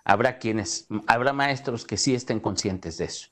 Habrá 0.05 0.39
quienes, 0.39 0.87
habrá 1.09 1.33
maestros 1.33 1.85
que 1.85 1.97
sí 1.97 2.15
estén 2.15 2.39
conscientes 2.39 2.97
de 2.99 3.07
eso. 3.07 3.31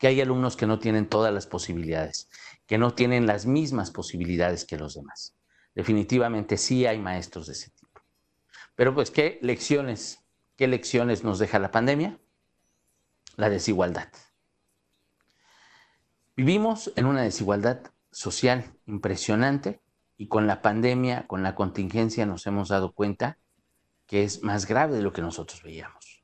Que 0.00 0.08
hay 0.08 0.20
alumnos 0.20 0.56
que 0.56 0.66
no 0.66 0.80
tienen 0.80 1.08
todas 1.08 1.32
las 1.32 1.46
posibilidades, 1.46 2.28
que 2.66 2.78
no 2.78 2.94
tienen 2.94 3.26
las 3.26 3.46
mismas 3.46 3.92
posibilidades 3.92 4.64
que 4.64 4.76
los 4.76 4.94
demás. 4.94 5.36
Definitivamente 5.74 6.56
sí 6.56 6.84
hay 6.86 6.98
maestros 6.98 7.46
de 7.46 7.52
ese 7.52 7.70
tipo. 7.70 8.00
Pero 8.74 8.92
pues, 8.92 9.12
¿qué 9.12 9.38
lecciones, 9.40 10.18
qué 10.56 10.66
lecciones 10.66 11.22
nos 11.22 11.38
deja 11.38 11.60
la 11.60 11.70
pandemia? 11.70 12.18
la 13.36 13.48
desigualdad. 13.48 14.08
Vivimos 16.38 16.92
en 16.94 17.06
una 17.06 17.22
desigualdad 17.22 17.80
social 18.12 18.72
impresionante 18.86 19.80
y 20.16 20.28
con 20.28 20.46
la 20.46 20.62
pandemia, 20.62 21.26
con 21.26 21.42
la 21.42 21.56
contingencia 21.56 22.26
nos 22.26 22.46
hemos 22.46 22.68
dado 22.68 22.92
cuenta 22.92 23.38
que 24.06 24.22
es 24.22 24.44
más 24.44 24.66
grave 24.66 24.94
de 24.94 25.02
lo 25.02 25.12
que 25.12 25.20
nosotros 25.20 25.64
veíamos. 25.64 26.22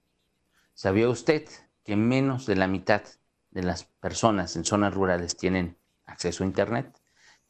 ¿Sabía 0.72 1.08
usted 1.08 1.48
que 1.82 1.96
menos 1.96 2.46
de 2.46 2.54
la 2.54 2.68
mitad 2.68 3.02
de 3.50 3.64
las 3.64 3.86
personas 3.86 4.54
en 4.54 4.64
zonas 4.64 4.94
rurales 4.94 5.36
tienen 5.36 5.78
acceso 6.06 6.44
a 6.44 6.46
Internet, 6.46 6.96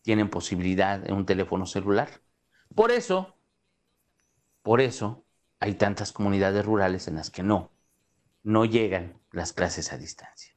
tienen 0.01 0.31
posibilidad 0.31 1.01
de 1.01 1.13
un 1.13 1.27
teléfono 1.27 1.67
celular? 1.67 2.23
Por 2.75 2.93
eso, 2.93 3.37
por 4.63 4.81
eso 4.81 5.27
hay 5.61 5.75
tantas 5.75 6.13
comunidades 6.13 6.65
rurales 6.65 7.09
en 7.09 7.17
las 7.17 7.29
que 7.31 7.43
no 7.43 7.73
no 8.43 8.65
llegan 8.65 9.21
las 9.33 9.53
clases 9.53 9.93
a 9.93 9.99
distancia. 9.99 10.54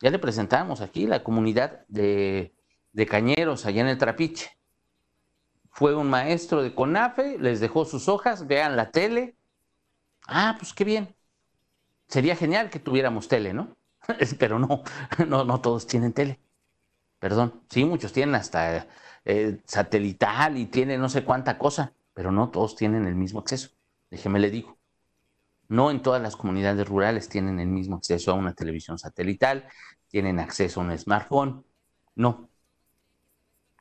Ya 0.00 0.10
le 0.10 0.18
presentamos 0.18 0.80
aquí 0.80 1.06
la 1.06 1.22
comunidad 1.22 1.84
de, 1.88 2.54
cañeros 3.08 3.66
allá 3.66 3.82
en 3.82 3.88
el 3.88 3.98
Trapiche. 3.98 4.50
Fue 5.70 5.94
un 5.94 6.08
maestro 6.08 6.62
de 6.62 6.74
CONAFE, 6.74 7.38
les 7.38 7.60
dejó 7.60 7.84
sus 7.84 8.08
hojas, 8.08 8.46
vean 8.46 8.76
la 8.76 8.90
tele. 8.90 9.36
Ah, 10.26 10.56
pues 10.58 10.72
qué 10.72 10.84
bien. 10.84 11.14
Sería 12.08 12.34
genial 12.34 12.70
que 12.70 12.80
tuviéramos 12.80 13.28
tele, 13.28 13.52
¿no? 13.52 13.76
Pero 14.38 14.58
no, 14.58 14.82
no, 15.28 15.44
no 15.44 15.60
todos 15.60 15.86
tienen 15.86 16.12
tele. 16.12 16.40
Perdón, 17.18 17.62
sí, 17.68 17.84
muchos 17.84 18.12
tienen 18.12 18.34
hasta 18.34 18.88
eh, 19.26 19.60
satelital 19.64 20.56
y 20.56 20.66
tienen 20.66 21.00
no 21.00 21.10
sé 21.10 21.22
cuánta 21.22 21.58
cosa, 21.58 21.92
pero 22.14 22.32
no 22.32 22.48
todos 22.50 22.76
tienen 22.76 23.06
el 23.06 23.14
mismo 23.14 23.40
acceso. 23.40 23.70
Déjeme 24.10 24.40
le 24.40 24.50
digo. 24.50 24.79
No 25.70 25.92
en 25.92 26.02
todas 26.02 26.20
las 26.20 26.34
comunidades 26.34 26.88
rurales 26.88 27.28
tienen 27.28 27.60
el 27.60 27.68
mismo 27.68 27.94
acceso 27.94 28.32
a 28.32 28.34
una 28.34 28.54
televisión 28.54 28.98
satelital, 28.98 29.68
tienen 30.08 30.40
acceso 30.40 30.80
a 30.80 30.84
un 30.84 30.98
smartphone. 30.98 31.64
No. 32.16 32.50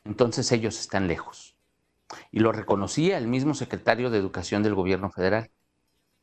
Entonces 0.06 0.52
ellos 0.52 0.80
están 0.80 1.08
lejos. 1.08 1.58
Y 2.32 2.42
lo 2.42 2.52
reconocía 2.52 3.18
el 3.18 3.26
mismo 3.26 3.56
secretario 3.56 4.12
de 4.12 4.20
Educación 4.20 4.62
del 4.62 4.76
Gobierno 4.76 5.10
Federal. 5.10 5.50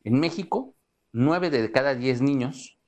En 0.05 0.21
México, 0.21 0.73
nueve 1.11 1.49
de 1.49 1.69
cada 1.69 1.95
diez 1.95 2.21
niños 2.21 2.79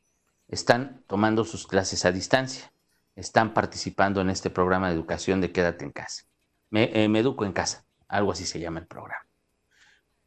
están 0.47 1.03
tomando 1.05 1.43
sus 1.43 1.67
clases 1.67 2.05
a 2.05 2.13
distancia. 2.13 2.71
están 3.17 3.53
participando 3.53 4.21
en 4.21 4.29
este 4.29 4.49
programa 4.49 4.87
de 4.87 4.95
educación 4.95 5.41
de 5.41 5.51
Quédate 5.51 5.83
en 5.83 5.91
casa. 5.91 6.23
Me, 6.69 6.89
eh, 6.93 7.09
me 7.09 7.19
educo 7.19 7.43
en 7.43 7.51
casa, 7.51 7.85
algo 8.07 8.31
así 8.31 8.45
se 8.45 8.61
llama 8.61 8.79
el 8.79 8.87
programa. 8.87 9.27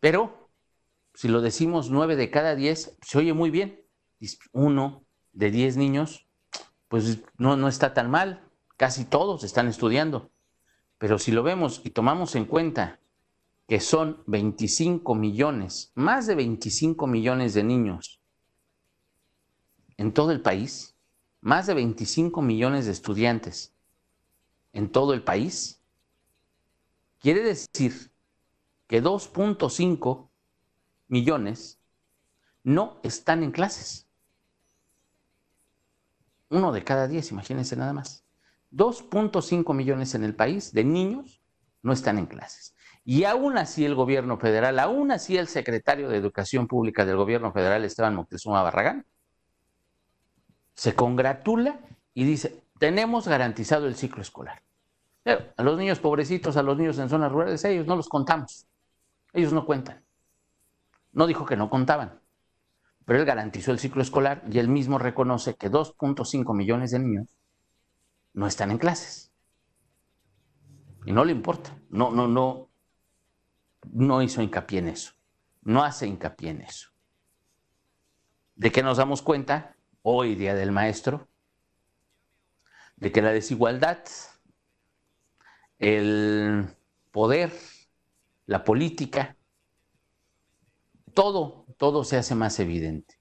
Pero 0.01 0.42
si 1.15 1.29
lo 1.29 1.41
decimos 1.41 1.91
nueve 1.91 2.17
de 2.17 2.31
cada 2.31 2.55
diez, 2.55 2.97
se 3.03 3.19
oye 3.19 3.33
muy 3.33 3.51
bien. 3.51 3.85
Uno 4.53 5.05
de 5.33 5.51
diez 5.51 5.77
niños, 5.77 6.27
pues 6.89 7.21
no, 7.37 7.57
no 7.57 7.69
está 7.69 7.95
tan 7.95 8.11
mal. 8.11 8.49
Casi 8.77 9.05
todos 9.05 9.45
están 9.45 9.69
estudiando. 9.69 10.31
Pero 10.99 11.19
si 11.19 11.33
lo 11.33 11.43
vemos 11.43 11.81
y 11.85 11.91
tomamos 11.91 12.35
en 12.37 12.45
cuenta 12.45 13.01
que 13.69 13.81
son 13.81 14.23
25 14.27 15.15
millones, 15.15 15.93
más 15.95 16.27
de 16.27 16.35
25 16.35 17.07
millones 17.07 17.55
de 17.55 17.65
niños 17.65 18.21
en 19.97 20.13
todo 20.13 20.31
el 20.31 20.41
país, 20.41 20.97
más 21.41 21.67
de 21.67 21.75
25 21.75 22.41
millones 22.43 22.87
de 22.87 22.93
estudiantes 22.93 23.75
en 24.73 24.91
todo 24.91 25.13
el 25.13 25.23
país, 25.23 25.83
quiere 27.19 27.43
decir 27.43 28.13
que 28.87 29.03
2.5 29.03 30.29
millones 31.13 31.79
no 32.65 32.99
están 33.03 33.43
en 33.43 33.53
clases. 33.53 34.09
Uno 36.49 36.73
de 36.73 36.83
cada 36.83 37.07
diez, 37.07 37.31
imagínense 37.31 37.77
nada 37.77 37.93
más. 37.93 38.25
2.5 38.73 39.75
millones 39.75 40.15
en 40.15 40.25
el 40.25 40.35
país 40.35 40.73
de 40.73 40.85
niños 40.85 41.43
no 41.83 41.93
están 41.93 42.19
en 42.19 42.25
clases. 42.25 42.75
Y 43.05 43.25
aún 43.25 43.59
así 43.59 43.85
el 43.85 43.95
gobierno 43.95 44.39
federal, 44.39 44.79
aún 44.79 45.11
así 45.11 45.37
el 45.37 45.49
secretario 45.49 46.09
de 46.09 46.17
Educación 46.17 46.67
Pública 46.67 47.05
del 47.05 47.17
gobierno 47.17 47.53
federal, 47.53 47.85
Esteban 47.85 48.15
Moctezuma 48.15 48.63
Barragán, 48.63 49.05
se 50.75 50.95
congratula 50.95 51.79
y 52.15 52.25
dice, 52.25 52.63
tenemos 52.79 53.29
garantizado 53.29 53.87
el 53.87 53.97
ciclo 53.97 54.23
escolar. 54.23 54.63
Pero 55.23 55.53
a 55.59 55.63
los 55.63 55.77
niños 55.77 55.99
pobrecitos, 55.99 56.57
a 56.57 56.63
los 56.63 56.79
niños 56.79 56.99
en 56.99 57.11
zonas 57.11 57.31
rurales, 57.31 57.63
ellos 57.67 57.87
no 57.87 57.97
los 57.97 58.09
contamos. 58.09 58.67
Ellos 59.35 59.53
no 59.53 59.67
cuentan. 59.67 60.03
No 61.13 61.27
dijo 61.27 61.45
que 61.45 61.57
no 61.57 61.71
contaban, 61.71 62.21
pero 63.05 63.19
él 63.19 63.25
garantizó 63.25 63.73
el 63.73 63.79
ciclo 63.79 64.03
escolar 64.03 64.43
y 64.51 64.59
él 64.59 64.69
mismo 64.69 64.99
reconoce 64.99 65.55
que 65.57 65.71
2.5 65.71 66.55
millones 66.55 66.91
de 66.91 66.99
niños 66.99 67.37
no 68.33 68.47
están 68.47 68.71
en 68.71 68.79
clases. 68.79 69.33
Y 71.05 71.13
no 71.13 71.25
le 71.25 71.33
importa. 71.33 71.77
No, 71.91 72.11
no, 72.11 72.29
no, 72.29 72.71
no 73.91 74.23
hizo 74.23 74.41
hincapié 74.41 74.79
en 74.79 74.89
eso. 74.89 75.13
No 75.63 75.83
hace 75.83 76.07
hincapié 76.07 76.51
en 76.51 76.63
eso. 76.63 76.91
¿De 78.55 78.71
qué 78.71 78.83
nos 78.83 78.99
damos 78.99 79.23
cuenta 79.23 79.77
hoy, 80.03 80.35
Día 80.35 80.55
del 80.55 80.73
Maestro? 80.73 81.29
De 82.97 83.11
que 83.11 83.23
la 83.23 83.33
desigualdad, 83.33 84.05
el 85.79 86.69
poder, 87.11 87.53
la 88.47 88.63
política, 88.63 89.37
todo, 91.15 91.67
todo 91.79 92.05
se 92.05 92.17
hace 92.17 92.35
más 92.35 92.59
evidente. 92.59 93.19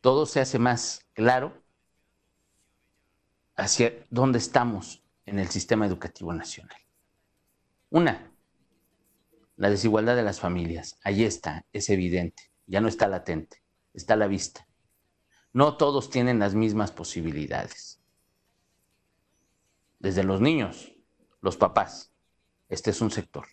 Todo 0.00 0.26
se 0.26 0.40
hace 0.40 0.58
más 0.58 1.06
claro 1.12 1.62
hacia 3.56 4.04
dónde 4.10 4.38
estamos 4.38 5.04
en 5.26 5.38
el 5.38 5.48
sistema 5.48 5.86
educativo 5.86 6.32
nacional. 6.32 6.76
Una, 7.90 8.32
la 9.56 9.70
desigualdad 9.70 10.16
de 10.16 10.22
las 10.22 10.40
familias. 10.40 10.98
Ahí 11.04 11.24
está, 11.24 11.66
es 11.72 11.88
evidente, 11.90 12.50
ya 12.66 12.80
no 12.80 12.88
está 12.88 13.06
latente, 13.06 13.62
está 13.92 14.14
a 14.14 14.16
la 14.16 14.26
vista. 14.26 14.66
No 15.52 15.76
todos 15.76 16.10
tienen 16.10 16.38
las 16.38 16.54
mismas 16.54 16.90
posibilidades. 16.90 18.00
Desde 19.98 20.24
los 20.24 20.40
niños, 20.40 20.92
los 21.40 21.56
papás, 21.56 22.12
este 22.68 22.90
es 22.90 23.00
un 23.00 23.10
sector. 23.10 23.46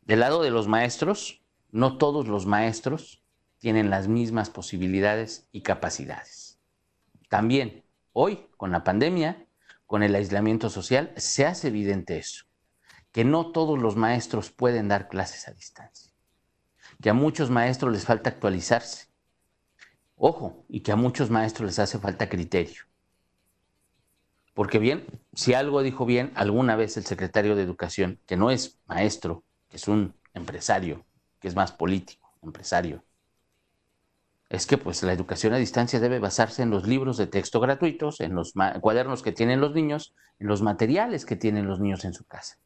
Del 0.00 0.20
lado 0.20 0.42
de 0.42 0.50
los 0.50 0.66
maestros, 0.66 1.39
no 1.72 1.98
todos 1.98 2.28
los 2.28 2.46
maestros 2.46 3.22
tienen 3.58 3.90
las 3.90 4.08
mismas 4.08 4.50
posibilidades 4.50 5.48
y 5.52 5.62
capacidades. 5.62 6.58
También 7.28 7.84
hoy, 8.12 8.46
con 8.56 8.72
la 8.72 8.84
pandemia, 8.84 9.46
con 9.86 10.02
el 10.02 10.14
aislamiento 10.14 10.70
social, 10.70 11.12
se 11.16 11.46
hace 11.46 11.68
evidente 11.68 12.18
eso 12.18 12.50
que 13.12 13.24
no 13.24 13.50
todos 13.50 13.78
los 13.78 13.96
maestros 13.96 14.50
pueden 14.50 14.88
dar 14.88 15.08
clases 15.08 15.48
a 15.48 15.52
distancia, 15.52 16.12
que 17.02 17.10
a 17.10 17.14
muchos 17.14 17.50
maestros 17.50 17.92
les 17.92 18.04
falta 18.04 18.30
actualizarse. 18.30 19.08
Ojo, 20.16 20.64
y 20.68 20.80
que 20.80 20.92
a 20.92 20.96
muchos 20.96 21.30
maestros 21.30 21.66
les 21.66 21.78
hace 21.78 21.98
falta 21.98 22.28
criterio. 22.28 22.84
Porque 24.54 24.78
bien, 24.78 25.06
si 25.32 25.54
algo 25.54 25.82
dijo 25.82 26.04
bien 26.04 26.32
alguna 26.34 26.76
vez 26.76 26.96
el 26.96 27.04
secretario 27.04 27.56
de 27.56 27.62
Educación, 27.62 28.20
que 28.26 28.36
no 28.36 28.50
es 28.50 28.78
maestro, 28.86 29.44
que 29.68 29.76
es 29.76 29.88
un 29.88 30.14
empresario, 30.34 31.06
que 31.40 31.48
es 31.48 31.56
más 31.56 31.72
político, 31.72 32.32
empresario, 32.42 33.02
es 34.50 34.66
que 34.66 34.76
pues 34.78 35.02
la 35.04 35.12
educación 35.12 35.54
a 35.54 35.58
distancia 35.58 36.00
debe 36.00 36.18
basarse 36.18 36.62
en 36.62 36.70
los 36.70 36.86
libros 36.86 37.16
de 37.16 37.28
texto 37.28 37.60
gratuitos, 37.60 38.20
en 38.20 38.34
los 38.34 38.52
cuadernos 38.80 39.22
que 39.22 39.30
tienen 39.30 39.60
los 39.60 39.72
niños, 39.74 40.12
en 40.40 40.48
los 40.48 40.60
materiales 40.60 41.24
que 41.24 41.36
tienen 41.36 41.68
los 41.68 41.78
niños 41.78 42.04
en 42.04 42.14
su 42.14 42.24
casa. 42.24 42.58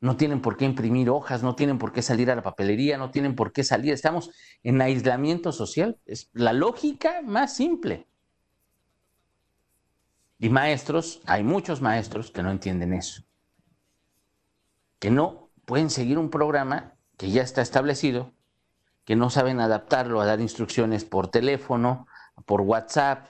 No 0.00 0.18
tienen 0.18 0.42
por 0.42 0.58
qué 0.58 0.66
imprimir 0.66 1.08
hojas, 1.08 1.42
no 1.42 1.54
tienen 1.54 1.78
por 1.78 1.92
qué 1.92 2.02
salir 2.02 2.30
a 2.30 2.36
la 2.36 2.42
papelería, 2.42 2.98
no 2.98 3.10
tienen 3.10 3.34
por 3.34 3.52
qué 3.52 3.64
salir. 3.64 3.94
Estamos 3.94 4.30
en 4.62 4.82
aislamiento 4.82 5.50
social. 5.50 5.98
Es 6.04 6.28
la 6.34 6.52
lógica 6.52 7.22
más 7.22 7.56
simple. 7.56 8.06
Y 10.38 10.50
maestros, 10.50 11.22
hay 11.24 11.42
muchos 11.42 11.80
maestros 11.80 12.30
que 12.30 12.42
no 12.42 12.50
entienden 12.50 12.92
eso. 12.92 13.22
Que 14.98 15.10
no 15.10 15.48
pueden 15.64 15.88
seguir 15.88 16.18
un 16.18 16.28
programa 16.28 16.94
que 17.16 17.30
ya 17.30 17.42
está 17.42 17.62
establecido, 17.62 18.32
que 19.04 19.16
no 19.16 19.30
saben 19.30 19.60
adaptarlo 19.60 20.20
a 20.20 20.26
dar 20.26 20.40
instrucciones 20.40 21.04
por 21.04 21.28
teléfono, 21.28 22.06
por 22.46 22.62
WhatsApp, 22.62 23.28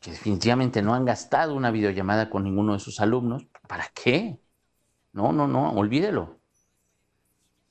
que 0.00 0.10
definitivamente 0.12 0.82
no 0.82 0.94
han 0.94 1.04
gastado 1.04 1.54
una 1.54 1.70
videollamada 1.70 2.30
con 2.30 2.44
ninguno 2.44 2.72
de 2.72 2.78
sus 2.78 3.00
alumnos. 3.00 3.46
¿Para 3.68 3.86
qué? 3.94 4.40
No, 5.12 5.32
no, 5.32 5.46
no, 5.46 5.72
olvídelo. 5.72 6.40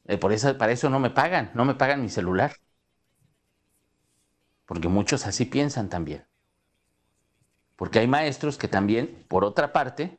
Eh, 0.06 0.18
por 0.18 0.32
eso, 0.32 0.58
para 0.58 0.72
eso 0.72 0.90
no 0.90 1.00
me 1.00 1.10
pagan, 1.10 1.52
no 1.56 1.66
me 1.66 1.76
pagan 1.76 2.02
mi 2.02 2.10
celular. 2.10 2.54
Porque 4.66 4.88
muchos 4.88 5.26
así 5.26 5.46
piensan 5.46 5.90
también. 5.90 6.28
Porque 7.76 8.00
hay 8.00 8.08
maestros 8.08 8.58
que 8.58 8.68
también, 8.68 9.26
por 9.28 9.44
otra 9.44 9.74
parte, 9.74 10.19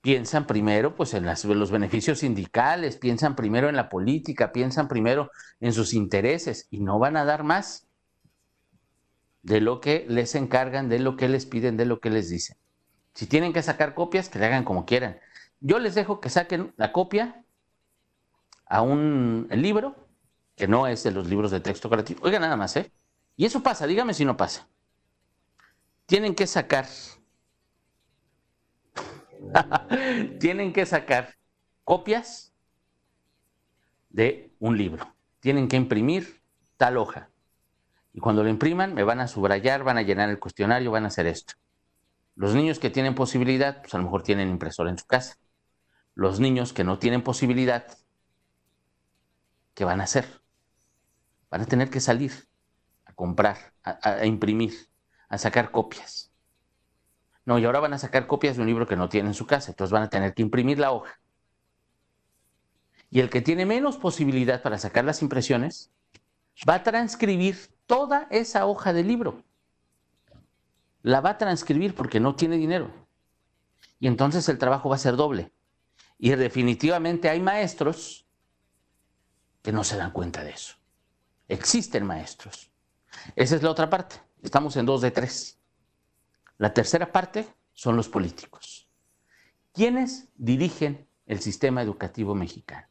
piensan 0.00 0.46
primero 0.46 0.94
pues, 0.96 1.14
en 1.14 1.26
los 1.26 1.70
beneficios 1.70 2.20
sindicales, 2.20 2.96
piensan 2.96 3.36
primero 3.36 3.68
en 3.68 3.76
la 3.76 3.88
política, 3.88 4.52
piensan 4.52 4.88
primero 4.88 5.30
en 5.60 5.72
sus 5.72 5.94
intereses 5.94 6.66
y 6.70 6.80
no 6.80 6.98
van 6.98 7.16
a 7.16 7.24
dar 7.24 7.44
más 7.44 7.86
de 9.42 9.60
lo 9.60 9.80
que 9.80 10.06
les 10.08 10.34
encargan, 10.34 10.88
de 10.88 10.98
lo 10.98 11.16
que 11.16 11.28
les 11.28 11.46
piden, 11.46 11.76
de 11.76 11.86
lo 11.86 12.00
que 12.00 12.10
les 12.10 12.28
dicen. 12.28 12.56
Si 13.14 13.26
tienen 13.26 13.52
que 13.52 13.62
sacar 13.62 13.94
copias, 13.94 14.28
que 14.28 14.38
le 14.38 14.46
hagan 14.46 14.64
como 14.64 14.86
quieran. 14.86 15.18
Yo 15.60 15.78
les 15.78 15.94
dejo 15.94 16.20
que 16.20 16.30
saquen 16.30 16.72
la 16.76 16.92
copia 16.92 17.44
a 18.66 18.82
un 18.82 19.48
libro, 19.50 20.08
que 20.56 20.68
no 20.68 20.86
es 20.86 21.02
de 21.02 21.10
los 21.10 21.26
libros 21.26 21.50
de 21.50 21.60
texto 21.60 21.90
creativo. 21.90 22.20
Oiga, 22.22 22.38
nada 22.38 22.56
más, 22.56 22.76
¿eh? 22.76 22.92
Y 23.36 23.46
eso 23.46 23.62
pasa, 23.62 23.86
dígame 23.86 24.14
si 24.14 24.24
no 24.24 24.36
pasa. 24.36 24.68
Tienen 26.06 26.34
que 26.34 26.46
sacar, 26.46 26.86
tienen 30.40 30.72
que 30.72 30.86
sacar 30.86 31.34
copias 31.84 32.52
de 34.08 34.52
un 34.58 34.76
libro. 34.76 35.14
Tienen 35.40 35.68
que 35.68 35.76
imprimir 35.76 36.40
tal 36.76 36.96
hoja. 36.96 37.30
Y 38.12 38.20
cuando 38.20 38.42
lo 38.42 38.48
impriman, 38.48 38.94
me 38.94 39.04
van 39.04 39.20
a 39.20 39.28
subrayar, 39.28 39.84
van 39.84 39.98
a 39.98 40.02
llenar 40.02 40.30
el 40.30 40.38
cuestionario, 40.38 40.90
van 40.90 41.04
a 41.04 41.08
hacer 41.08 41.26
esto. 41.26 41.54
Los 42.34 42.54
niños 42.54 42.78
que 42.78 42.90
tienen 42.90 43.14
posibilidad, 43.14 43.80
pues 43.80 43.94
a 43.94 43.98
lo 43.98 44.04
mejor 44.04 44.22
tienen 44.22 44.48
impresora 44.48 44.90
en 44.90 44.98
su 44.98 45.06
casa 45.06 45.36
los 46.20 46.40
niños 46.40 46.72
que 46.72 46.84
no 46.84 46.98
tienen 46.98 47.22
posibilidad, 47.22 47.96
¿qué 49.74 49.84
van 49.84 50.00
a 50.00 50.04
hacer? 50.04 50.26
Van 51.50 51.62
a 51.62 51.66
tener 51.66 51.90
que 51.90 52.00
salir 52.00 52.32
a 53.06 53.14
comprar, 53.14 53.72
a, 53.82 54.26
imprimir, 54.26 54.74
a 55.28 55.38
sacar 55.38 55.70
copias. 55.70 56.29
No, 57.50 57.58
y 57.58 57.64
ahora 57.64 57.80
van 57.80 57.92
a 57.92 57.98
sacar 57.98 58.28
copias 58.28 58.54
de 58.54 58.62
un 58.62 58.68
libro 58.68 58.86
que 58.86 58.94
no 58.94 59.08
tienen 59.08 59.30
en 59.30 59.34
su 59.34 59.44
casa, 59.44 59.72
entonces 59.72 59.90
van 59.90 60.04
a 60.04 60.08
tener 60.08 60.34
que 60.34 60.42
imprimir 60.42 60.78
la 60.78 60.92
hoja. 60.92 61.18
Y 63.10 63.18
el 63.18 63.28
que 63.28 63.40
tiene 63.40 63.66
menos 63.66 63.96
posibilidad 63.96 64.62
para 64.62 64.78
sacar 64.78 65.04
las 65.04 65.20
impresiones, 65.20 65.90
va 66.68 66.74
a 66.74 66.82
transcribir 66.84 67.74
toda 67.86 68.28
esa 68.30 68.66
hoja 68.66 68.92
del 68.92 69.08
libro. 69.08 69.42
La 71.02 71.20
va 71.20 71.30
a 71.30 71.38
transcribir 71.38 71.96
porque 71.96 72.20
no 72.20 72.36
tiene 72.36 72.56
dinero. 72.56 72.88
Y 73.98 74.06
entonces 74.06 74.48
el 74.48 74.56
trabajo 74.56 74.88
va 74.88 74.94
a 74.94 74.98
ser 75.00 75.16
doble. 75.16 75.50
Y 76.18 76.30
definitivamente 76.30 77.28
hay 77.28 77.40
maestros 77.40 78.28
que 79.60 79.72
no 79.72 79.82
se 79.82 79.96
dan 79.96 80.12
cuenta 80.12 80.44
de 80.44 80.50
eso. 80.50 80.76
Existen 81.48 82.06
maestros. 82.06 82.70
Esa 83.34 83.56
es 83.56 83.62
la 83.64 83.72
otra 83.72 83.90
parte. 83.90 84.22
Estamos 84.40 84.76
en 84.76 84.86
dos 84.86 85.00
de 85.00 85.10
tres. 85.10 85.59
La 86.60 86.74
tercera 86.74 87.10
parte 87.10 87.48
son 87.72 87.96
los 87.96 88.10
políticos. 88.10 88.86
¿Quiénes 89.72 90.28
dirigen 90.36 91.08
el 91.24 91.40
sistema 91.40 91.80
educativo 91.80 92.34
mexicano? 92.34 92.86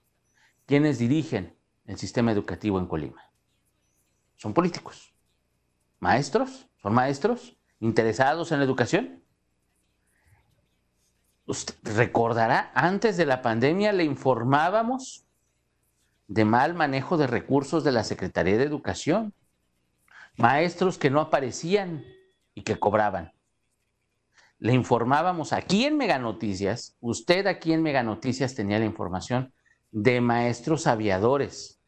¿Quiénes 0.66 0.98
dirigen 0.98 1.56
el 1.86 2.00
sistema 2.00 2.32
educativo 2.32 2.80
en 2.80 2.88
Colima? 2.88 3.32
Son 4.38 4.56
políticos. 4.56 5.14
¿Maestros? 6.00 6.68
¿Son 6.82 6.96
maestros 6.96 7.58
interesados 7.80 8.52
en 8.52 8.58
la 8.58 8.66
educación? 8.66 9.24
Usted 11.46 11.76
recordará, 11.96 12.72
antes 12.74 13.18
de 13.18 13.28
la 13.28 13.44
pandemia 13.44 13.94
le 13.94 14.04
informábamos 14.04 15.28
de 16.28 16.44
mal 16.44 16.74
manejo 16.74 17.18
de 17.18 17.28
recursos 17.28 17.84
de 17.84 17.92
la 17.92 18.04
Secretaría 18.04 18.58
de 18.58 18.64
Educación. 18.64 19.32
Maestros 20.38 20.98
que 20.98 21.12
no 21.12 21.22
aparecían 21.22 22.04
y 22.56 22.64
que 22.64 22.80
cobraban. 22.80 23.32
Le 24.60 24.74
informábamos 24.74 25.54
aquí 25.54 25.86
en 25.86 25.98
Mega 25.98 26.19
Noticias, 26.19 26.98
usted 27.00 27.48
aquí 27.48 27.72
en 27.72 27.82
Mega 27.82 28.04
Noticias 28.04 28.56
tenía 28.56 28.78
la 28.78 28.86
información 28.86 29.54
de 29.91 30.19
maestros 30.19 30.86
aviadores 30.86 31.80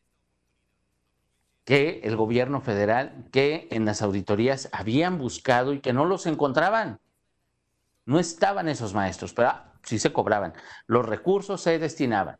que 1.65 2.01
el 2.03 2.15
gobierno 2.15 2.61
federal, 2.61 3.27
que 3.31 3.67
en 3.71 3.85
las 3.85 4.01
auditorías 4.01 4.69
habían 4.71 5.17
buscado 5.17 5.73
y 5.73 5.79
que 5.79 5.93
no 5.93 6.05
los 6.05 6.25
encontraban. 6.25 6.99
No 8.05 8.19
estaban 8.19 8.67
esos 8.67 8.93
maestros, 8.93 9.33
pero 9.33 9.49
ah, 9.49 9.73
sí 9.83 9.99
se 9.99 10.11
cobraban. 10.11 10.53
Los 10.87 11.05
recursos 11.05 11.61
se 11.61 11.77
destinaban. 11.77 12.37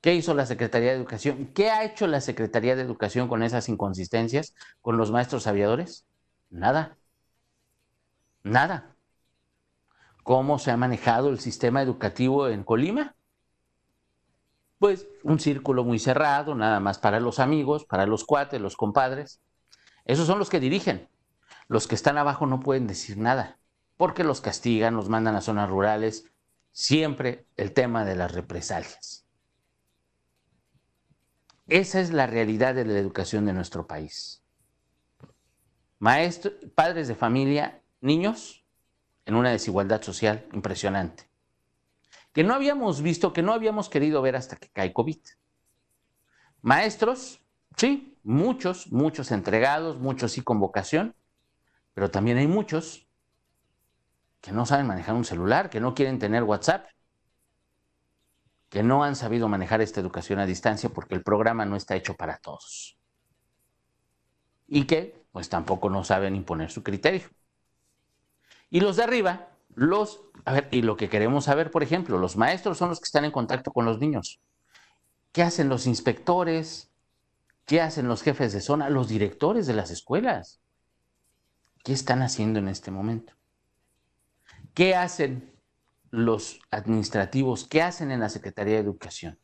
¿Qué 0.00 0.14
hizo 0.14 0.34
la 0.34 0.46
Secretaría 0.46 0.90
de 0.90 0.96
Educación? 0.96 1.50
¿Qué 1.54 1.70
ha 1.70 1.84
hecho 1.84 2.06
la 2.06 2.20
Secretaría 2.20 2.76
de 2.76 2.82
Educación 2.82 3.28
con 3.28 3.42
esas 3.42 3.68
inconsistencias, 3.68 4.54
con 4.82 4.96
los 4.96 5.10
maestros 5.10 5.46
aviadores? 5.46 6.04
Nada. 6.50 6.96
Nada. 8.46 8.94
¿Cómo 10.22 10.60
se 10.60 10.70
ha 10.70 10.76
manejado 10.76 11.30
el 11.30 11.40
sistema 11.40 11.82
educativo 11.82 12.46
en 12.46 12.62
Colima? 12.62 13.16
Pues 14.78 15.08
un 15.24 15.40
círculo 15.40 15.82
muy 15.82 15.98
cerrado, 15.98 16.54
nada 16.54 16.78
más 16.78 16.98
para 16.98 17.18
los 17.18 17.40
amigos, 17.40 17.84
para 17.84 18.06
los 18.06 18.24
cuates, 18.24 18.60
los 18.60 18.76
compadres. 18.76 19.40
Esos 20.04 20.28
son 20.28 20.38
los 20.38 20.48
que 20.48 20.60
dirigen. 20.60 21.08
Los 21.66 21.88
que 21.88 21.96
están 21.96 22.18
abajo 22.18 22.46
no 22.46 22.60
pueden 22.60 22.86
decir 22.86 23.18
nada, 23.18 23.58
porque 23.96 24.22
los 24.22 24.40
castigan, 24.40 24.94
los 24.94 25.08
mandan 25.08 25.34
a 25.34 25.40
zonas 25.40 25.68
rurales. 25.68 26.30
Siempre 26.70 27.48
el 27.56 27.72
tema 27.72 28.04
de 28.04 28.14
las 28.14 28.30
represalias. 28.30 29.26
Esa 31.66 32.00
es 32.00 32.12
la 32.12 32.28
realidad 32.28 32.76
de 32.76 32.84
la 32.84 32.96
educación 32.96 33.44
de 33.44 33.54
nuestro 33.54 33.88
país. 33.88 34.44
Maestros, 35.98 36.54
padres 36.76 37.08
de 37.08 37.16
familia, 37.16 37.82
niños 38.00 38.64
en 39.24 39.34
una 39.34 39.50
desigualdad 39.50 40.02
social 40.02 40.46
impresionante 40.52 41.26
que 42.36 42.44
no 42.44 42.52
habíamos 42.52 43.00
visto, 43.00 43.32
que 43.32 43.42
no 43.42 43.54
habíamos 43.54 43.88
querido 43.88 44.20
ver 44.20 44.36
hasta 44.36 44.56
que 44.56 44.68
cae 44.68 44.92
COVID. 44.92 45.20
Maestros, 46.60 47.40
sí, 47.78 48.18
muchos, 48.22 48.92
muchos 48.92 49.30
entregados, 49.30 49.98
muchos 49.98 50.32
sí 50.32 50.42
con 50.42 50.60
vocación, 50.60 51.14
pero 51.94 52.10
también 52.10 52.36
hay 52.36 52.46
muchos 52.46 53.08
que 54.42 54.52
no 54.52 54.66
saben 54.66 54.86
manejar 54.86 55.14
un 55.14 55.24
celular, 55.24 55.70
que 55.70 55.80
no 55.80 55.94
quieren 55.94 56.18
tener 56.18 56.42
WhatsApp, 56.42 56.90
que 58.68 58.82
no 58.82 59.02
han 59.02 59.16
sabido 59.16 59.48
manejar 59.48 59.80
esta 59.80 60.00
educación 60.02 60.38
a 60.38 60.44
distancia 60.44 60.90
porque 60.90 61.14
el 61.14 61.22
programa 61.22 61.64
no 61.64 61.74
está 61.74 61.96
hecho 61.96 62.16
para 62.16 62.36
todos. 62.36 62.98
Y 64.66 64.84
que 64.84 65.24
pues 65.32 65.48
tampoco 65.48 65.88
no 65.88 66.04
saben 66.04 66.36
imponer 66.36 66.70
su 66.70 66.82
criterio. 66.82 67.30
Y 68.70 68.80
los 68.80 68.96
de 68.96 69.04
arriba, 69.04 69.48
los, 69.74 70.22
a 70.44 70.52
ver, 70.52 70.68
y 70.70 70.82
lo 70.82 70.96
que 70.96 71.08
queremos 71.08 71.44
saber, 71.44 71.70
por 71.70 71.82
ejemplo, 71.82 72.18
los 72.18 72.36
maestros 72.36 72.78
son 72.78 72.88
los 72.88 73.00
que 73.00 73.04
están 73.04 73.24
en 73.24 73.30
contacto 73.30 73.72
con 73.72 73.84
los 73.84 73.98
niños. 73.98 74.40
¿Qué 75.32 75.42
hacen 75.42 75.68
los 75.68 75.86
inspectores? 75.86 76.90
¿Qué 77.66 77.80
hacen 77.80 78.08
los 78.08 78.22
jefes 78.22 78.52
de 78.52 78.60
zona? 78.60 78.88
Los 78.90 79.08
directores 79.08 79.66
de 79.66 79.74
las 79.74 79.90
escuelas. 79.90 80.60
¿Qué 81.84 81.92
están 81.92 82.22
haciendo 82.22 82.58
en 82.58 82.68
este 82.68 82.90
momento? 82.90 83.34
¿Qué 84.74 84.94
hacen 84.94 85.52
los 86.10 86.60
administrativos? 86.70 87.66
¿Qué 87.68 87.82
hacen 87.82 88.10
en 88.10 88.20
la 88.20 88.28
Secretaría 88.28 88.74
de 88.74 88.80
Educación? 88.80 89.38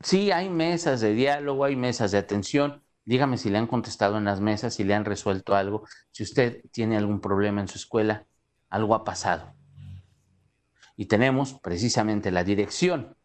Sí, 0.00 0.32
hay 0.32 0.50
mesas 0.50 1.00
de 1.00 1.14
diálogo, 1.14 1.64
hay 1.64 1.76
mesas 1.76 2.10
de 2.10 2.18
atención, 2.18 2.82
Dígame 3.04 3.36
si 3.36 3.50
le 3.50 3.58
han 3.58 3.66
contestado 3.66 4.18
en 4.18 4.24
las 4.24 4.40
mesas, 4.40 4.74
si 4.74 4.84
le 4.84 4.94
han 4.94 5.04
resuelto 5.04 5.54
algo, 5.54 5.84
si 6.12 6.22
usted 6.22 6.62
tiene 6.70 6.96
algún 6.96 7.20
problema 7.20 7.60
en 7.60 7.68
su 7.68 7.78
escuela, 7.78 8.26
algo 8.70 8.94
ha 8.94 9.04
pasado. 9.04 9.54
Y 10.96 11.06
tenemos 11.06 11.54
precisamente 11.54 12.30
la 12.30 12.44
dirección 12.44 13.16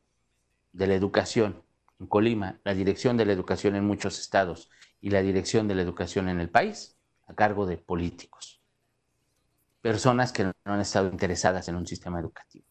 de 0.73 0.87
la 0.87 0.95
educación 0.95 1.63
en 1.99 2.07
Colima, 2.07 2.59
la 2.63 2.73
dirección 2.73 3.17
de 3.17 3.25
la 3.25 3.33
educación 3.33 3.75
en 3.75 3.85
muchos 3.85 4.19
estados 4.19 4.69
y 5.01 5.09
la 5.09 5.21
dirección 5.21 5.67
de 5.67 5.75
la 5.75 5.81
educación 5.81 6.29
en 6.29 6.39
el 6.39 6.49
país 6.49 6.97
a 7.27 7.33
cargo 7.33 7.65
de 7.65 7.77
políticos, 7.77 8.61
personas 9.81 10.31
que 10.31 10.45
no 10.45 10.53
han 10.65 10.81
estado 10.81 11.09
interesadas 11.09 11.67
en 11.67 11.75
un 11.75 11.85
sistema 11.85 12.19
educativo, 12.19 12.65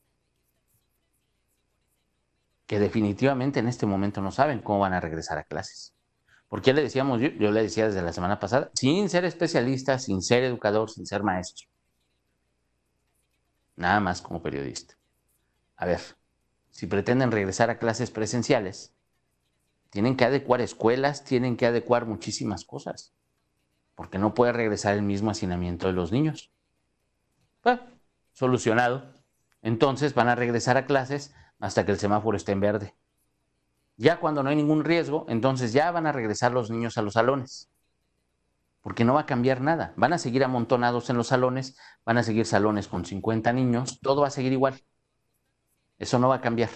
que 2.66 2.80
definitivamente 2.80 3.60
en 3.60 3.68
este 3.68 3.86
momento 3.86 4.20
no 4.20 4.32
saben 4.32 4.60
cómo 4.60 4.80
van 4.80 4.92
a 4.92 5.00
regresar 5.00 5.38
a 5.38 5.44
clases. 5.44 5.95
Porque 6.48 6.72
le 6.72 6.82
decíamos, 6.82 7.20
yo, 7.20 7.28
yo 7.28 7.50
le 7.50 7.62
decía 7.62 7.86
desde 7.86 8.02
la 8.02 8.12
semana 8.12 8.38
pasada, 8.38 8.70
sin 8.74 9.08
ser 9.08 9.24
especialista, 9.24 9.98
sin 9.98 10.22
ser 10.22 10.44
educador, 10.44 10.90
sin 10.90 11.06
ser 11.06 11.22
maestro. 11.22 11.66
Nada 13.74 14.00
más 14.00 14.22
como 14.22 14.42
periodista. 14.42 14.96
A 15.76 15.86
ver, 15.86 16.00
si 16.70 16.86
pretenden 16.86 17.32
regresar 17.32 17.70
a 17.70 17.78
clases 17.78 18.10
presenciales, 18.10 18.94
tienen 19.90 20.16
que 20.16 20.24
adecuar 20.24 20.60
escuelas, 20.60 21.24
tienen 21.24 21.56
que 21.56 21.66
adecuar 21.66 22.06
muchísimas 22.06 22.64
cosas. 22.64 23.12
Porque 23.94 24.18
no 24.18 24.34
puede 24.34 24.52
regresar 24.52 24.94
el 24.94 25.02
mismo 25.02 25.30
hacinamiento 25.30 25.86
de 25.86 25.94
los 25.94 26.12
niños. 26.12 26.50
Bueno, 27.64 27.80
solucionado. 28.32 29.04
Entonces 29.62 30.14
van 30.14 30.28
a 30.28 30.34
regresar 30.34 30.76
a 30.76 30.86
clases 30.86 31.34
hasta 31.58 31.86
que 31.86 31.92
el 31.92 31.98
semáforo 31.98 32.36
esté 32.36 32.52
en 32.52 32.60
verde. 32.60 32.94
Ya 33.96 34.20
cuando 34.20 34.42
no 34.42 34.50
hay 34.50 34.56
ningún 34.56 34.84
riesgo, 34.84 35.24
entonces 35.28 35.72
ya 35.72 35.90
van 35.90 36.06
a 36.06 36.12
regresar 36.12 36.52
los 36.52 36.70
niños 36.70 36.98
a 36.98 37.02
los 37.02 37.14
salones. 37.14 37.70
Porque 38.82 39.04
no 39.04 39.14
va 39.14 39.22
a 39.22 39.26
cambiar 39.26 39.60
nada. 39.60 39.94
Van 39.96 40.12
a 40.12 40.18
seguir 40.18 40.44
amontonados 40.44 41.10
en 41.10 41.16
los 41.16 41.28
salones, 41.28 41.76
van 42.04 42.18
a 42.18 42.22
seguir 42.22 42.46
salones 42.46 42.88
con 42.88 43.04
50 43.04 43.52
niños, 43.52 43.98
todo 44.00 44.22
va 44.22 44.28
a 44.28 44.30
seguir 44.30 44.52
igual. 44.52 44.80
Eso 45.98 46.18
no 46.18 46.28
va 46.28 46.36
a 46.36 46.40
cambiar. 46.40 46.70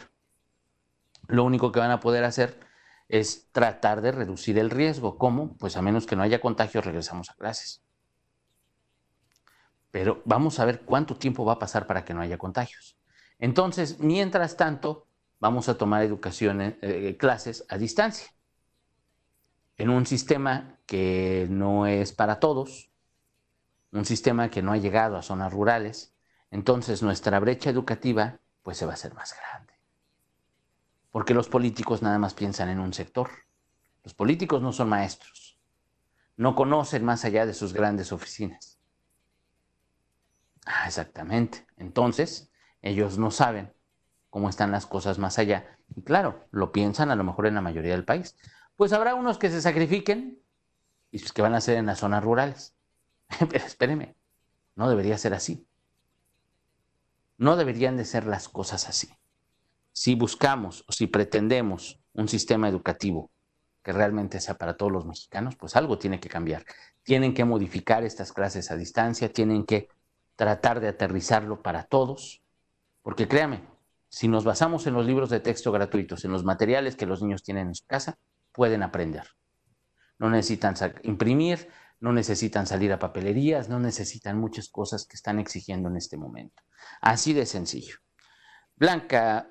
Lo 1.29 1.45
único 1.45 1.71
que 1.71 1.81
van 1.81 1.91
a 1.91 2.01
poder 2.01 2.25
hacer 2.25 2.59
es 3.09 3.51
tratar 3.53 4.01
de 4.01 4.13
reducir 4.13 4.59
el 4.59 4.71
riesgo. 4.71 5.19
¿Cómo? 5.19 5.57
Pues 5.59 5.77
a 5.77 5.83
menos 5.83 6.07
que 6.07 6.17
no 6.17 6.23
haya 6.23 6.41
contagios, 6.41 6.85
regresamos 6.85 7.31
a 7.31 7.35
clases. 7.35 7.83
Pero 9.91 10.23
vamos 10.25 10.59
a 10.59 10.65
ver 10.65 10.83
cuánto 10.83 11.17
tiempo 11.17 11.45
va 11.45 11.55
a 11.55 11.59
pasar 11.59 11.87
para 11.87 12.05
que 12.05 12.15
no 12.15 12.21
haya 12.21 12.39
contagios. 12.39 12.97
Entonces, 13.39 13.99
mientras 13.99 14.57
tanto, 14.57 15.09
vamos 15.41 15.69
a 15.69 15.77
tomar 15.77 16.03
educación, 16.03 16.61
eh, 16.61 16.79
eh, 16.83 17.17
clases 17.19 17.65
a 17.69 17.79
distancia. 17.79 18.31
En 19.77 19.91
un 19.91 20.07
sistema 20.07 20.79
que 20.87 21.47
no 21.51 21.87
es 21.87 22.13
para 22.13 22.39
todos, 22.39 22.91
un 23.93 24.05
sistema 24.05 24.51
que 24.51 24.63
no 24.63 24.73
ha 24.73 24.77
llegado 24.77 25.17
a 25.17 25.23
zonas 25.23 25.53
rurales, 25.53 26.15
entonces 26.51 27.03
nuestra 27.03 27.41
brecha 27.41 27.71
educativa 27.71 28.39
pues 28.63 28.77
se 28.77 28.85
va 28.85 28.93
a 28.93 28.95
hacer 28.95 29.15
más 29.15 29.35
grande. 29.35 29.73
Porque 31.11 31.35
los 31.35 31.49
políticos 31.49 32.03
nada 32.03 32.19
más 32.19 32.35
piensan 32.35 32.69
en 32.69 32.79
un 32.79 32.93
sector. 32.93 33.31
Los 34.05 34.15
políticos 34.15 34.63
no 34.63 34.73
son 34.73 34.89
maestros. 34.89 35.59
No 36.37 36.55
conocen 36.55 37.05
más 37.05 37.25
allá 37.25 37.47
de 37.47 37.55
sus 37.55 37.73
grandes 37.73 38.13
oficinas. 38.13 38.79
Ah, 40.67 40.85
exactamente. 40.87 41.67
Entonces, 41.79 42.53
ellos 42.83 43.19
no 43.19 43.31
saben 43.31 43.73
cómo 44.31 44.49
están 44.49 44.71
las 44.71 44.87
cosas 44.87 45.19
más 45.19 45.39
allá. 45.39 45.79
Y 45.95 46.03
claro, 46.03 46.47
lo 46.51 46.73
piensan 46.73 47.11
a 47.11 47.17
lo 47.17 47.25
mejor 47.25 47.47
en 47.47 47.55
la 47.55 47.61
mayoría 47.61 47.93
del 47.93 48.05
país. 48.05 48.37
Pues 48.77 48.93
habrá 48.93 49.15
unos 49.15 49.39
que 49.39 49.51
se 49.51 49.61
sacrifiquen 49.61 50.41
y 51.11 51.19
pues 51.19 51.33
que 51.33 51.43
van 51.43 51.55
a 51.55 51.61
ser 51.61 51.77
en 51.77 51.87
las 51.87 51.99
zonas 51.99 52.25
rurales. 52.25 52.75
Pero 53.51 53.65
espéreme, 53.65 54.17
no 54.77 54.89
debería 54.89 55.19
ser 55.19 55.35
así. 55.35 55.67
No 57.37 57.57
deberían 57.57 57.97
de 57.97 58.05
ser 58.05 58.27
las 58.27 58.49
cosas 58.49 58.89
así. 58.89 59.11
Si 59.93 60.15
buscamos 60.15 60.85
o 60.89 60.93
si 60.93 61.07
pretendemos 61.07 62.01
un 62.13 62.29
sistema 62.29 62.69
educativo 62.69 63.31
que 63.83 63.93
realmente 63.93 64.41
sea 64.41 64.55
para 64.55 64.77
todos 64.77 64.93
los 64.93 65.07
mexicanos, 65.07 65.57
pues 65.57 65.75
algo 65.75 65.99
tiene 65.99 66.21
que 66.21 66.29
cambiar. 66.29 66.65
Tienen 67.03 67.35
que 67.35 67.45
modificar 67.45 68.05
estas 68.05 68.33
clases 68.33 68.71
a 68.71 68.77
distancia, 68.77 69.33
tienen 69.33 69.65
que 69.65 69.89
tratar 70.37 70.81
de 70.81 70.89
aterrizarlo 70.89 71.63
para 71.63 71.85
todos, 71.85 72.43
porque 73.03 73.27
créame, 73.27 73.63
si 74.11 74.27
nos 74.27 74.45
basamos 74.45 74.87
en 74.87 74.95
los 74.95 75.07
libros 75.07 75.31
de 75.31 75.41
texto 75.41 75.71
gratuitos, 75.71 76.25
en 76.25 76.33
los 76.33 76.45
materiales 76.45 76.97
que 76.97 77.07
los 77.07 77.23
niños 77.23 77.45
tienen 77.45 77.69
en 77.69 77.75
su 77.77 77.87
casa, 77.87 78.19
pueden 78.53 78.83
aprender. 78.83 79.25
No 80.19 80.29
necesitan 80.29 80.75
imprimir, 81.05 81.69
no 82.01 82.13
necesitan 82.13 82.67
salir 82.67 82.93
a 82.93 82.99
papelerías, 82.99 83.69
no 83.69 83.79
necesitan 83.79 84.37
muchas 84.37 84.69
cosas 84.69 85.07
que 85.07 85.15
están 85.15 85.39
exigiendo 85.39 85.89
en 85.89 85.97
este 85.97 86.17
momento. 86.17 86.63
Así 87.01 87.33
de 87.33 87.47
sencillo. 87.47 87.97
Blanca, 88.75 89.49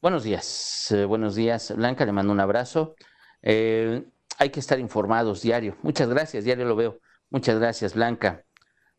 buenos 0.00 0.22
días. 0.22 0.92
Eh, 0.92 1.04
buenos 1.04 1.34
días, 1.34 1.74
Blanca, 1.74 2.06
le 2.06 2.12
mando 2.12 2.32
un 2.32 2.40
abrazo. 2.40 2.94
Eh, 3.42 4.08
hay 4.38 4.50
que 4.50 4.60
estar 4.60 4.78
informados 4.78 5.42
diario. 5.42 5.76
Muchas 5.82 6.08
gracias, 6.08 6.44
diario 6.44 6.66
lo 6.66 6.76
veo. 6.76 7.00
Muchas 7.30 7.58
gracias, 7.58 7.94
Blanca. 7.94 8.44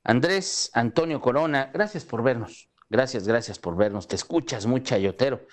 Andrés 0.03 0.71
Antonio 0.73 1.21
Corona, 1.21 1.71
gracias 1.73 2.03
por 2.03 2.21
vernos. 2.21 2.68
Gracias, 2.89 3.27
gracias 3.27 3.59
por 3.59 3.75
vernos. 3.75 4.07
Te 4.07 4.15
escuchas 4.15 4.65
muy 4.65 4.81
chayotero. 4.83 5.45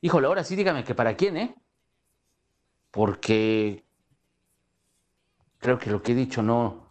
Híjole, 0.00 0.26
ahora 0.26 0.44
sí 0.44 0.56
dígame 0.56 0.82
que 0.84 0.94
para 0.94 1.14
quién, 1.14 1.36
¿eh? 1.36 1.54
Porque 2.90 3.84
creo 5.58 5.78
que 5.78 5.90
lo 5.90 6.02
que 6.02 6.12
he 6.12 6.14
dicho 6.14 6.42
no, 6.42 6.90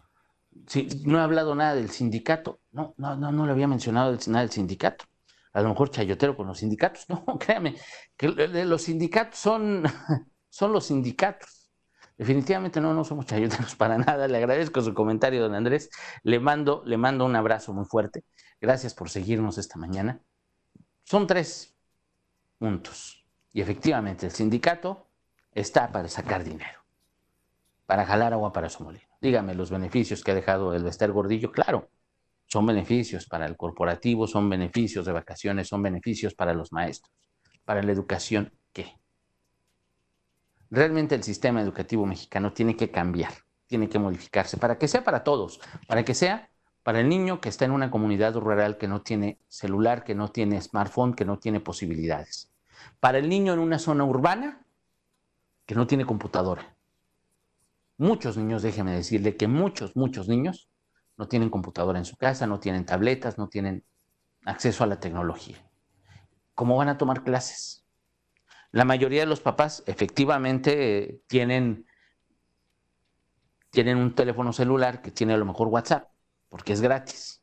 no 1.06 1.18
he 1.18 1.22
hablado 1.22 1.56
nada 1.56 1.76
del 1.76 1.90
sindicato. 1.90 2.62
No, 2.72 2.94
no, 2.98 3.16
no, 3.16 3.32
no 3.32 3.46
le 3.46 3.52
había 3.52 3.68
mencionado 3.68 4.18
nada 4.28 4.42
del 4.42 4.52
sindicato. 4.52 5.06
A 5.54 5.62
lo 5.62 5.70
mejor 5.70 5.90
chayotero 5.90 6.38
con 6.38 6.48
los 6.48 6.60
sindicatos. 6.60 7.06
No, 7.10 7.26
créame, 7.40 7.76
que 8.16 8.28
los 8.30 8.84
sindicatos 8.84 9.40
son, 9.40 9.84
son 10.50 10.72
los 10.72 10.86
sindicatos. 10.86 11.72
Definitivamente 12.18 12.82
no, 12.82 12.94
no 12.94 13.04
somos 13.04 13.26
chayoteros 13.26 13.76
para 13.78 13.98
nada. 13.98 14.28
Le 14.28 14.38
agradezco 14.38 14.82
su 14.82 14.94
comentario, 14.94 15.42
don 15.42 15.56
Andrés. 15.56 15.90
Le 16.24 16.40
mando, 16.40 16.84
le 16.86 16.98
mando 16.98 17.26
un 17.26 17.36
abrazo 17.36 17.74
muy 17.74 17.86
fuerte. 17.86 18.24
Gracias 18.62 18.94
por 18.94 19.10
seguirnos 19.10 19.58
esta 19.58 19.78
mañana. 19.78 20.20
Son 21.04 21.26
tres 21.26 21.76
puntos. 22.58 23.26
Y 23.54 23.62
efectivamente, 23.62 24.26
el 24.28 24.32
sindicato 24.32 25.08
está 25.52 25.92
para 25.92 26.08
sacar 26.08 26.44
dinero, 26.44 26.80
para 27.86 28.06
jalar 28.06 28.34
agua 28.34 28.54
para 28.54 28.70
su 28.70 28.84
molino. 28.84 29.08
Dígame 29.22 29.56
los 29.56 29.72
beneficios 29.72 30.24
que 30.24 30.32
ha 30.32 30.36
dejado 30.36 30.74
el 30.74 30.84
Vester 30.84 31.12
Gordillo. 31.12 31.52
Claro, 31.52 31.90
son 32.46 32.66
beneficios 32.66 33.28
para 33.28 33.46
el 33.46 33.58
corporativo, 33.58 34.28
son 34.28 34.50
beneficios 34.50 35.06
de 35.06 35.12
vacaciones, 35.12 35.68
son 35.68 35.82
beneficios 35.82 36.34
para 36.34 36.54
los 36.54 36.72
maestros, 36.72 37.14
para 37.66 37.82
la 37.82 37.92
educación. 37.92 38.54
¿Qué? 38.72 39.00
Realmente 40.70 41.16
el 41.16 41.24
sistema 41.24 41.62
educativo 41.62 42.06
mexicano 42.06 42.54
tiene 42.54 42.76
que 42.76 42.92
cambiar, 42.92 43.34
tiene 43.68 43.90
que 43.90 44.00
modificarse 44.00 44.58
para 44.58 44.78
que 44.78 44.88
sea 44.88 45.04
para 45.04 45.24
todos, 45.24 45.60
para 45.88 46.04
que 46.04 46.14
sea 46.14 46.50
para 46.84 47.02
el 47.02 47.10
niño 47.10 47.42
que 47.42 47.50
está 47.50 47.66
en 47.66 47.72
una 47.72 47.92
comunidad 47.92 48.36
rural 48.36 48.78
que 48.78 48.88
no 48.88 49.02
tiene 49.02 49.40
celular, 49.48 50.04
que 50.04 50.16
no 50.16 50.32
tiene 50.32 50.62
smartphone, 50.62 51.14
que 51.14 51.26
no 51.26 51.38
tiene 51.40 51.60
posibilidades. 51.60 52.52
Para 53.00 53.18
el 53.18 53.30
niño 53.30 53.54
en 53.54 53.60
una 53.60 53.80
zona 53.80 54.06
urbana 54.06 54.66
que 55.66 55.76
no 55.76 55.86
tiene 55.88 56.06
computadora. 56.06 56.76
Muchos 57.98 58.38
niños, 58.38 58.62
déjeme 58.62 58.94
decirle 58.94 59.36
que 59.36 59.48
muchos, 59.48 59.96
muchos 59.96 60.28
niños 60.28 60.70
no 61.18 61.28
tienen 61.28 61.50
computadora 61.50 62.00
en 62.00 62.06
su 62.06 62.16
casa, 62.16 62.48
no 62.48 62.60
tienen 62.60 62.86
tabletas, 62.86 63.38
no 63.38 63.50
tienen 63.50 63.84
acceso 64.46 64.84
a 64.84 64.88
la 64.88 65.00
tecnología. 65.00 65.58
¿Cómo 66.56 66.78
van 66.78 66.90
a 66.90 66.98
tomar 66.98 67.24
clases? 67.24 67.86
La 68.72 68.86
mayoría 68.86 69.22
de 69.22 69.26
los 69.26 69.42
papás 69.42 69.84
efectivamente 69.86 71.22
tienen, 71.28 71.86
tienen 73.70 73.98
un 73.98 74.16
teléfono 74.16 74.54
celular 74.54 75.02
que 75.02 75.12
tiene 75.12 75.34
a 75.34 75.38
lo 75.38 75.46
mejor 75.46 75.68
WhatsApp, 75.68 76.09
porque 76.50 76.74
es 76.74 76.82
gratis. 76.82 77.42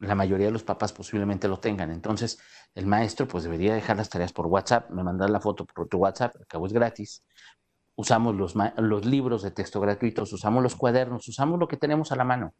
La 0.00 0.14
mayoría 0.14 0.46
de 0.46 0.52
los 0.52 0.62
papás 0.62 0.92
posiblemente 0.92 1.48
lo 1.48 1.58
tengan. 1.58 1.90
Entonces, 1.90 2.38
el 2.74 2.86
maestro 2.86 3.26
pues 3.26 3.44
debería 3.44 3.74
dejar 3.74 3.96
las 3.96 4.08
tareas 4.08 4.32
por 4.32 4.46
WhatsApp, 4.46 4.90
me 4.90 5.02
mandar 5.02 5.30
la 5.30 5.40
foto 5.40 5.64
por 5.64 5.88
tu 5.88 5.98
WhatsApp, 5.98 6.36
al 6.36 6.46
cabo 6.46 6.66
es 6.66 6.72
gratis. 6.72 7.24
Usamos 7.96 8.36
los, 8.36 8.54
los 8.76 9.04
libros 9.04 9.42
de 9.42 9.50
texto 9.50 9.80
gratuitos, 9.80 10.32
usamos 10.32 10.62
los 10.62 10.76
cuadernos, 10.76 11.26
usamos 11.26 11.58
lo 11.58 11.66
que 11.66 11.76
tenemos 11.76 12.12
a 12.12 12.16
la 12.16 12.24
mano. 12.24 12.54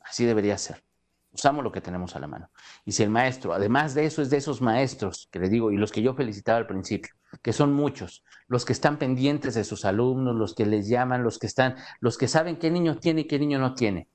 Así 0.00 0.24
debería 0.24 0.56
ser. 0.56 0.87
Usamos 1.32 1.62
lo 1.62 1.70
que 1.70 1.80
tenemos 1.80 2.16
a 2.16 2.20
la 2.20 2.26
mano. 2.26 2.50
Y 2.84 2.92
si 2.92 3.02
el 3.02 3.10
maestro, 3.10 3.52
además 3.52 3.94
de 3.94 4.06
eso, 4.06 4.22
es 4.22 4.30
de 4.30 4.38
esos 4.38 4.60
maestros 4.60 5.28
que 5.30 5.38
le 5.38 5.48
digo, 5.48 5.70
y 5.70 5.76
los 5.76 5.92
que 5.92 6.02
yo 6.02 6.14
felicitaba 6.14 6.58
al 6.58 6.66
principio, 6.66 7.14
que 7.42 7.52
son 7.52 7.74
muchos, 7.74 8.24
los 8.46 8.64
que 8.64 8.72
están 8.72 8.98
pendientes 8.98 9.54
de 9.54 9.64
sus 9.64 9.84
alumnos, 9.84 10.34
los 10.34 10.54
que 10.54 10.66
les 10.66 10.88
llaman, 10.88 11.22
los 11.22 11.38
que 11.38 11.46
están, 11.46 11.76
los 12.00 12.16
que 12.16 12.28
saben 12.28 12.56
qué 12.56 12.70
niño 12.70 12.96
tiene 12.96 13.22
y 13.22 13.24
qué 13.26 13.38
niño 13.38 13.58
no 13.58 13.74
tiene. 13.74 14.08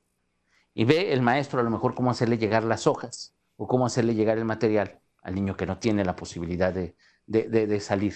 Y 0.73 0.85
ve 0.85 1.13
el 1.13 1.21
maestro 1.21 1.59
a 1.59 1.63
lo 1.63 1.69
mejor 1.69 1.93
cómo 1.93 2.09
hacerle 2.09 2.37
llegar 2.37 2.63
las 2.63 2.87
hojas 2.87 3.35
o 3.57 3.67
cómo 3.67 3.85
hacerle 3.85 4.15
llegar 4.15 4.37
el 4.37 4.45
material 4.45 4.99
al 5.21 5.35
niño 5.35 5.55
que 5.55 5.67
no 5.67 5.77
tiene 5.77 6.03
la 6.03 6.15
posibilidad 6.15 6.73
de, 6.73 6.95
de, 7.27 7.79
salir. 7.79 8.15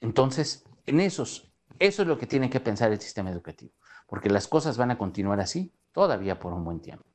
Entonces, 0.00 0.64
en 0.84 1.00
esos, 1.00 1.50
eso 1.78 2.02
es 2.02 2.08
lo 2.08 2.18
que 2.18 2.26
tiene 2.26 2.50
que 2.50 2.60
pensar 2.60 2.92
el 2.92 3.00
sistema 3.00 3.30
educativo, 3.30 3.72
porque 4.06 4.30
las 4.30 4.46
cosas 4.46 4.76
van 4.76 4.90
a 4.90 4.98
continuar 4.98 5.40
así 5.40 5.72
todavía 5.92 6.38
por 6.38 6.52
un 6.52 6.64
buen 6.64 6.80
tiempo. 6.80 7.06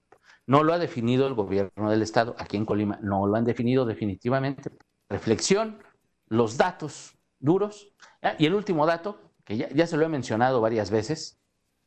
No 0.48 0.64
lo 0.64 0.74
ha 0.74 0.80
definido 0.80 1.28
el 1.28 1.34
gobierno 1.34 1.90
del 1.90 2.02
estado, 2.02 2.36
aquí 2.38 2.58
en 2.58 2.66
Colima 2.66 3.00
no 3.02 3.28
lo 3.28 3.36
han 3.36 3.46
definido 3.46 3.86
definitivamente. 3.86 4.72
Reflexión, 5.10 5.82
los 6.28 6.58
datos 6.58 7.16
duros. 7.40 7.94
Y 8.38 8.46
el 8.46 8.54
último 8.54 8.86
dato, 8.86 9.20
que 9.44 9.58
ya, 9.58 9.88
se 9.88 9.98
lo 9.98 10.06
he 10.06 10.10
mencionado 10.10 10.62
varias 10.62 10.92
veces 10.92 11.40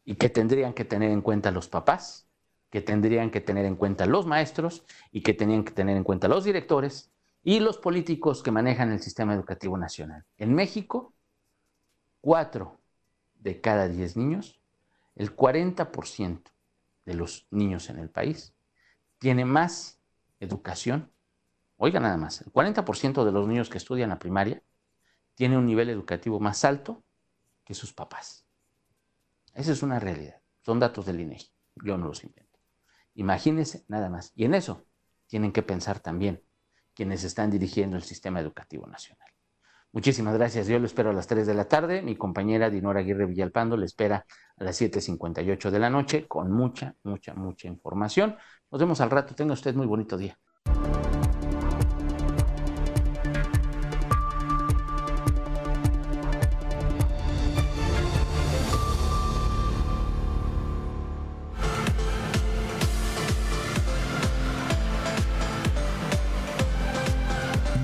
y 0.04 0.16
que 0.16 0.28
tendrían 0.28 0.74
que 0.74 0.84
tener 0.84 1.10
en 1.10 1.22
cuenta 1.22 1.50
los 1.50 1.68
papás, 1.68 2.28
que 2.70 2.80
tendrían 2.80 3.30
que 3.30 3.40
tener 3.40 3.64
en 3.64 3.76
cuenta 3.76 4.06
los 4.06 4.26
maestros 4.26 4.84
y 5.10 5.22
que 5.22 5.32
tenían 5.32 5.64
que 5.64 5.72
tener 5.72 5.96
en 5.96 6.04
cuenta 6.04 6.28
los 6.28 6.44
directores 6.44 7.12
y 7.42 7.60
los 7.60 7.78
políticos 7.78 8.42
que 8.42 8.50
manejan 8.50 8.90
el 8.90 9.00
sistema 9.00 9.34
educativo 9.34 9.78
nacional. 9.78 10.24
En 10.38 10.54
México, 10.54 11.14
cuatro 12.20 12.80
de 13.34 13.60
cada 13.60 13.88
diez 13.88 14.16
niños, 14.16 14.60
el 15.14 15.36
40% 15.36 16.40
de 17.04 17.14
los 17.14 17.46
niños 17.50 17.90
en 17.90 17.98
el 17.98 18.10
país, 18.10 18.54
tiene 19.18 19.44
más 19.44 20.00
educación. 20.40 21.12
Oiga 21.76 22.00
nada 22.00 22.16
más, 22.16 22.40
el 22.42 22.52
40% 22.52 23.24
de 23.24 23.32
los 23.32 23.48
niños 23.48 23.68
que 23.68 23.78
estudian 23.78 24.10
la 24.10 24.18
primaria 24.18 24.62
tiene 25.34 25.58
un 25.58 25.66
nivel 25.66 25.90
educativo 25.90 26.40
más 26.40 26.64
alto 26.64 27.04
que 27.64 27.74
sus 27.74 27.92
papás. 27.92 28.46
Esa 29.52 29.72
es 29.72 29.82
una 29.82 29.98
realidad. 29.98 30.40
Son 30.62 30.78
datos 30.78 31.06
del 31.06 31.20
INEGI. 31.20 31.50
Yo 31.76 31.98
no 31.98 32.06
los 32.06 32.24
invento. 32.24 32.58
Imagínense 33.14 33.84
nada 33.88 34.08
más. 34.08 34.32
Y 34.34 34.44
en 34.44 34.54
eso 34.54 34.86
tienen 35.26 35.52
que 35.52 35.62
pensar 35.62 36.00
también 36.00 36.42
quienes 36.94 37.24
están 37.24 37.50
dirigiendo 37.50 37.96
el 37.96 38.02
sistema 38.02 38.40
educativo 38.40 38.86
nacional. 38.86 39.33
Muchísimas 39.94 40.34
gracias. 40.34 40.66
Yo 40.66 40.80
lo 40.80 40.86
espero 40.86 41.10
a 41.10 41.12
las 41.12 41.28
3 41.28 41.46
de 41.46 41.54
la 41.54 41.68
tarde. 41.68 42.02
Mi 42.02 42.16
compañera 42.16 42.68
Dinora 42.68 42.98
Aguirre 42.98 43.26
Villalpando 43.26 43.76
le 43.76 43.86
espera 43.86 44.26
a 44.56 44.64
las 44.64 44.80
7.58 44.80 45.70
de 45.70 45.78
la 45.78 45.88
noche 45.88 46.26
con 46.26 46.50
mucha, 46.50 46.96
mucha, 47.04 47.32
mucha 47.34 47.68
información. 47.68 48.36
Nos 48.72 48.80
vemos 48.80 49.00
al 49.00 49.10
rato. 49.10 49.36
Tenga 49.36 49.52
usted 49.52 49.72
muy 49.76 49.86
bonito 49.86 50.16
día. 50.16 50.36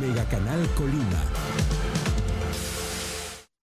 Mega 0.01 0.25
Canal 0.25 0.69
Colima 0.77 1.40